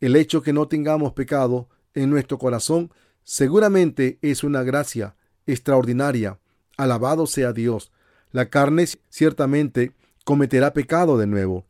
El 0.00 0.16
hecho 0.16 0.42
que 0.42 0.52
no 0.52 0.66
tengamos 0.66 1.12
pecado 1.12 1.68
en 1.94 2.10
nuestro 2.10 2.36
corazón 2.36 2.90
seguramente 3.22 4.18
es 4.22 4.42
una 4.42 4.64
gracia 4.64 5.14
extraordinaria. 5.46 6.40
Alabado 6.76 7.28
sea 7.28 7.52
Dios. 7.52 7.92
La 8.32 8.50
carne 8.50 8.86
ciertamente 9.08 9.92
cometerá 10.24 10.72
pecado 10.72 11.16
de 11.16 11.28
nuevo. 11.28 11.64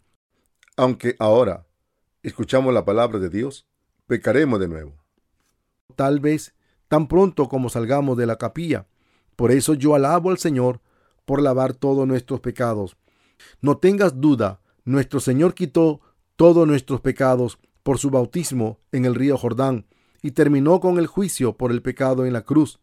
Aunque 0.78 1.16
ahora 1.18 1.66
escuchamos 2.22 2.72
la 2.72 2.86
palabra 2.86 3.18
de 3.18 3.28
Dios, 3.28 3.66
pecaremos 4.06 4.58
de 4.58 4.68
nuevo. 4.68 4.94
Tal 5.96 6.18
vez 6.18 6.54
tan 6.88 7.08
pronto 7.08 7.50
como 7.50 7.68
salgamos 7.68 8.16
de 8.16 8.24
la 8.24 8.36
capilla. 8.36 8.86
Por 9.36 9.50
eso 9.52 9.74
yo 9.74 9.94
alabo 9.94 10.30
al 10.30 10.38
Señor 10.38 10.80
por 11.26 11.42
lavar 11.42 11.74
todos 11.74 12.08
nuestros 12.08 12.40
pecados. 12.40 12.96
No 13.60 13.76
tengas 13.76 14.18
duda, 14.18 14.62
nuestro 14.88 15.20
Señor 15.20 15.54
quitó 15.54 16.00
todos 16.36 16.66
nuestros 16.66 17.00
pecados 17.00 17.58
por 17.82 17.98
su 17.98 18.10
bautismo 18.10 18.80
en 18.92 19.04
el 19.04 19.14
río 19.14 19.36
Jordán 19.36 19.86
y 20.22 20.32
terminó 20.32 20.80
con 20.80 20.98
el 20.98 21.06
juicio 21.06 21.56
por 21.56 21.70
el 21.70 21.82
pecado 21.82 22.26
en 22.26 22.32
la 22.32 22.42
cruz. 22.42 22.80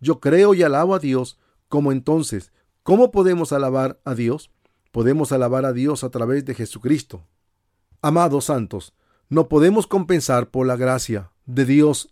Yo 0.00 0.20
creo 0.20 0.54
y 0.54 0.62
alabo 0.62 0.94
a 0.94 0.98
Dios 0.98 1.38
como 1.68 1.92
entonces. 1.92 2.52
¿Cómo 2.82 3.10
podemos 3.10 3.52
alabar 3.52 4.00
a 4.04 4.14
Dios? 4.14 4.50
Podemos 4.90 5.32
alabar 5.32 5.64
a 5.64 5.72
Dios 5.72 6.04
a 6.04 6.10
través 6.10 6.44
de 6.44 6.54
Jesucristo. 6.54 7.26
Amados 8.00 8.46
santos, 8.46 8.94
no 9.28 9.48
podemos 9.48 9.86
compensar 9.86 10.50
por 10.50 10.66
la 10.66 10.76
gracia 10.76 11.30
de 11.46 11.64
Dios. 11.64 12.08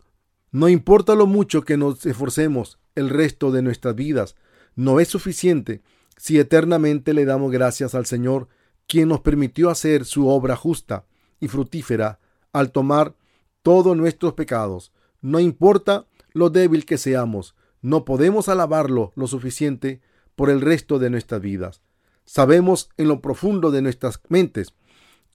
No 0.53 0.69
importa 0.69 1.15
lo 1.15 1.27
mucho 1.27 1.63
que 1.63 1.77
nos 1.77 2.05
esforcemos 2.07 2.79
el 2.95 3.09
resto 3.09 3.51
de 3.51 3.63
nuestras 3.63 3.95
vidas, 3.95 4.37
no 4.77 5.01
es 5.01 5.09
suficiente 5.09 5.83
si 6.17 6.39
eternamente 6.39 7.15
le 7.15 7.25
damos 7.25 7.51
gracias 7.51 7.95
al 7.95 8.07
Señor, 8.07 8.49
quien 8.91 9.09
nos 9.09 9.21
permitió 9.21 9.71
hacer 9.71 10.05
su 10.05 10.27
obra 10.27 10.57
justa 10.57 11.05
y 11.39 11.47
fructífera 11.47 12.19
al 12.53 12.73
tomar 12.73 13.15
todos 13.63 13.97
nuestros 13.97 14.33
pecados. 14.33 14.91
No 15.21 15.39
importa 15.39 16.07
lo 16.33 16.51
débil 16.51 16.85
que 16.85 16.99
seamos, 16.99 17.55
no 17.83 18.05
podemos 18.05 18.49
alabarlo 18.49 19.13
lo 19.15 19.29
suficiente 19.29 20.01
por 20.35 20.51
el 20.51 20.61
resto 20.61 20.99
de 20.99 21.09
nuestras 21.09 21.41
vidas. 21.41 21.83
Sabemos 22.25 22.91
en 22.97 23.07
lo 23.07 23.21
profundo 23.21 23.71
de 23.71 23.81
nuestras 23.81 24.21
mentes 24.29 24.75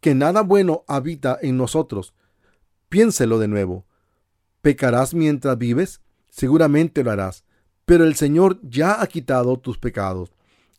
que 0.02 0.16
nada 0.16 0.42
bueno 0.42 0.84
habita 0.86 1.40
en 1.42 1.56
nosotros. 1.56 2.14
Piénselo 2.90 3.40
de 3.40 3.48
nuevo. 3.48 3.86
¿Pecarás 4.62 5.14
mientras 5.14 5.58
vives? 5.58 6.02
Seguramente 6.30 7.06
lo 7.06 7.12
harás. 7.12 7.46
Pero 7.86 8.04
el 8.04 8.16
Señor 8.16 8.60
ya 8.64 9.02
ha 9.02 9.08
quitado 9.08 9.58
tus 9.60 9.78
pecados. 9.78 10.34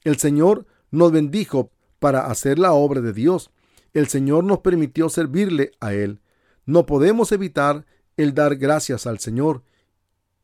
El 0.05 0.19
Señor 0.19 0.67
nos 0.91 1.11
bendijo 1.11 1.71
para 1.99 2.27
hacer 2.27 2.59
la 2.59 2.73
obra 2.73 3.01
de 3.01 3.13
Dios. 3.13 3.51
El 3.93 4.09
Señor 4.09 4.45
nos 4.45 4.59
permitió 4.59 5.09
servirle 5.09 5.73
a 5.81 5.95
Él. 5.95 6.21
No 6.65 6.87
podemos 6.87 7.33
evitar 7.33 7.87
el 8.17 8.35
dar 8.35 8.57
gracias 8.57 9.07
al 9.07 9.19
Señor 9.19 9.63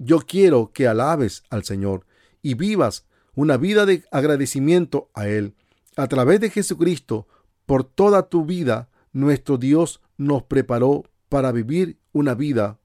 yo 0.04 0.18
quiero 0.20 0.72
que 0.72 0.88
alabes 0.88 1.44
al 1.48 1.64
Señor 1.64 2.06
y 2.42 2.54
vivas 2.54 3.06
una 3.34 3.56
vida 3.56 3.86
de 3.86 4.04
agradecimiento 4.10 5.10
a 5.14 5.28
Él. 5.28 5.54
A 5.96 6.08
través 6.08 6.40
de 6.40 6.50
Jesucristo, 6.50 7.28
por 7.66 7.84
toda 7.84 8.28
tu 8.28 8.44
vida, 8.44 8.88
nuestro 9.12 9.58
Dios 9.58 10.00
nos 10.16 10.42
preparó 10.42 11.04
para 11.28 11.52
vivir 11.52 11.98
una 12.12 12.34
vida 12.34 12.80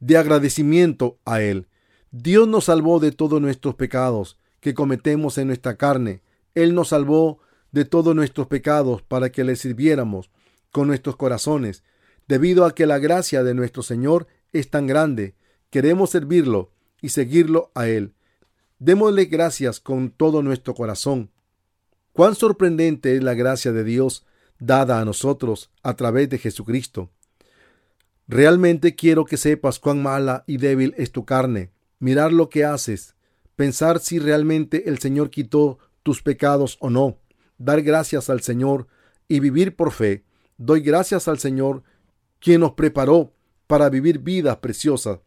de 0.00 0.16
agradecimiento 0.16 1.18
a 1.26 1.42
Él. 1.42 1.68
Dios 2.10 2.48
nos 2.48 2.64
salvó 2.64 2.98
de 2.98 3.12
todos 3.12 3.42
nuestros 3.42 3.74
pecados 3.74 4.38
que 4.60 4.72
cometemos 4.72 5.36
en 5.36 5.48
nuestra 5.48 5.76
carne. 5.76 6.22
Él 6.54 6.74
nos 6.74 6.88
salvó 6.88 7.40
de 7.72 7.84
todos 7.84 8.14
nuestros 8.14 8.46
pecados 8.46 9.02
para 9.02 9.30
que 9.30 9.44
le 9.44 9.56
sirviéramos 9.56 10.30
con 10.72 10.88
nuestros 10.88 11.16
corazones, 11.16 11.84
debido 12.26 12.64
a 12.64 12.74
que 12.74 12.86
la 12.86 12.98
gracia 12.98 13.42
de 13.42 13.54
nuestro 13.54 13.82
Señor 13.82 14.26
es 14.52 14.70
tan 14.70 14.86
grande 14.86 15.34
Queremos 15.70 16.10
servirlo 16.10 16.72
y 17.02 17.10
seguirlo 17.10 17.70
a 17.74 17.88
Él. 17.88 18.14
Démosle 18.78 19.26
gracias 19.26 19.80
con 19.80 20.10
todo 20.10 20.42
nuestro 20.42 20.74
corazón. 20.74 21.30
Cuán 22.12 22.34
sorprendente 22.34 23.16
es 23.16 23.22
la 23.22 23.34
gracia 23.34 23.72
de 23.72 23.84
Dios 23.84 24.24
dada 24.58 24.98
a 25.00 25.04
nosotros 25.04 25.70
a 25.82 25.94
través 25.94 26.30
de 26.30 26.38
Jesucristo. 26.38 27.10
Realmente 28.26 28.94
quiero 28.94 29.24
que 29.24 29.36
sepas 29.36 29.78
cuán 29.78 30.02
mala 30.02 30.44
y 30.46 30.56
débil 30.56 30.94
es 30.96 31.12
tu 31.12 31.24
carne, 31.24 31.70
mirar 31.98 32.32
lo 32.32 32.48
que 32.48 32.64
haces, 32.64 33.14
pensar 33.54 34.00
si 34.00 34.18
realmente 34.18 34.88
el 34.88 34.98
Señor 34.98 35.30
quitó 35.30 35.78
tus 36.02 36.22
pecados 36.22 36.78
o 36.80 36.88
no, 36.90 37.18
dar 37.58 37.82
gracias 37.82 38.30
al 38.30 38.40
Señor 38.40 38.86
y 39.28 39.40
vivir 39.40 39.76
por 39.76 39.92
fe. 39.92 40.24
Doy 40.56 40.80
gracias 40.80 41.28
al 41.28 41.38
Señor, 41.38 41.82
quien 42.40 42.60
nos 42.60 42.72
preparó 42.72 43.32
para 43.66 43.90
vivir 43.90 44.20
vidas 44.20 44.56
preciosas 44.58 45.18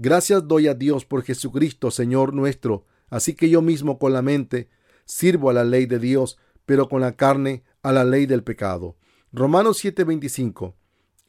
Gracias 0.00 0.46
doy 0.46 0.68
a 0.68 0.74
Dios 0.74 1.04
por 1.04 1.24
Jesucristo, 1.24 1.90
Señor 1.90 2.32
nuestro. 2.32 2.86
Así 3.10 3.34
que 3.34 3.50
yo 3.50 3.62
mismo 3.62 3.98
con 3.98 4.12
la 4.12 4.22
mente 4.22 4.68
sirvo 5.06 5.50
a 5.50 5.52
la 5.52 5.64
ley 5.64 5.86
de 5.86 5.98
Dios, 5.98 6.38
pero 6.66 6.88
con 6.88 7.00
la 7.00 7.16
carne 7.16 7.64
a 7.82 7.90
la 7.90 8.04
ley 8.04 8.24
del 8.24 8.44
pecado. 8.44 8.96
Romanos 9.32 9.82
7:25. 9.82 10.76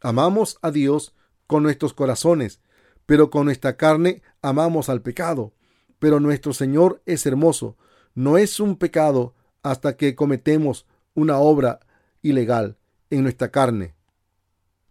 Amamos 0.02 0.60
a 0.62 0.70
Dios 0.70 1.16
con 1.48 1.64
nuestros 1.64 1.96
corazones, 1.96 2.62
pero 3.08 3.32
con 3.32 3.46
nuestra 3.46 3.76
carne 3.76 4.22
amamos 4.44 4.88
al 4.88 5.02
pecado. 5.02 5.52
Pero 5.98 6.20
nuestro 6.20 6.54
Señor 6.54 7.02
es 7.08 7.26
hermoso. 7.26 7.76
No 8.14 8.38
es 8.38 8.60
un 8.60 8.78
pecado 8.78 9.34
hasta 9.64 9.98
que 9.98 10.16
cometemos 10.16 10.86
una 11.14 11.38
obra 11.38 11.80
ilegal 12.22 12.78
en 13.10 13.24
nuestra 13.24 13.50
carne. 13.50 13.96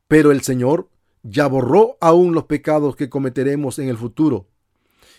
Pero 0.07 0.33
el 0.33 0.43
Señor 0.43 0.91
ya 1.23 1.47
borró 1.47 1.97
aún 2.01 2.35
los 2.35 2.45
pecados 2.45 2.97
que 2.97 3.09
cometeremos 3.09 3.79
en 3.79 3.89
el 3.89 3.97
futuro. 3.97 4.49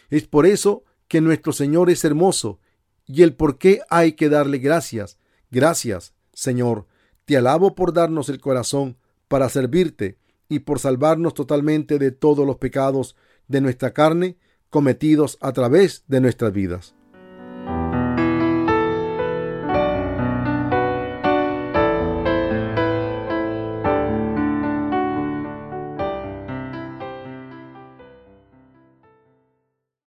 Es 0.10 0.28
por 0.28 0.46
eso 0.46 0.84
que 1.08 1.22
nuestro 1.22 1.54
Señor 1.54 1.90
es 1.90 2.04
hermoso 2.04 2.60
y 3.06 3.24
el 3.24 3.36
por 3.36 3.58
qué 3.58 3.82
hay 3.90 4.14
que 4.14 4.30
darle 4.30 4.60
gracias. 4.60 5.18
Gracias, 5.52 6.14
Señor. 6.34 6.88
Te 7.26 7.38
alabo 7.38 7.76
por 7.76 7.94
darnos 7.94 8.30
el 8.30 8.40
corazón 8.40 8.98
para 9.28 9.50
servirte 9.50 10.18
y 10.48 10.60
por 10.60 10.80
salvarnos 10.80 11.34
totalmente 11.34 12.00
de 12.00 12.12
todos 12.12 12.46
los 12.46 12.58
pecados 12.58 13.16
de 13.48 13.62
nuestra 13.62 13.94
carne 13.94 14.38
cometidos 14.70 15.38
a 15.42 15.54
través 15.54 16.04
de 16.08 16.22
nuestras 16.22 16.54
vidas. 16.54 16.96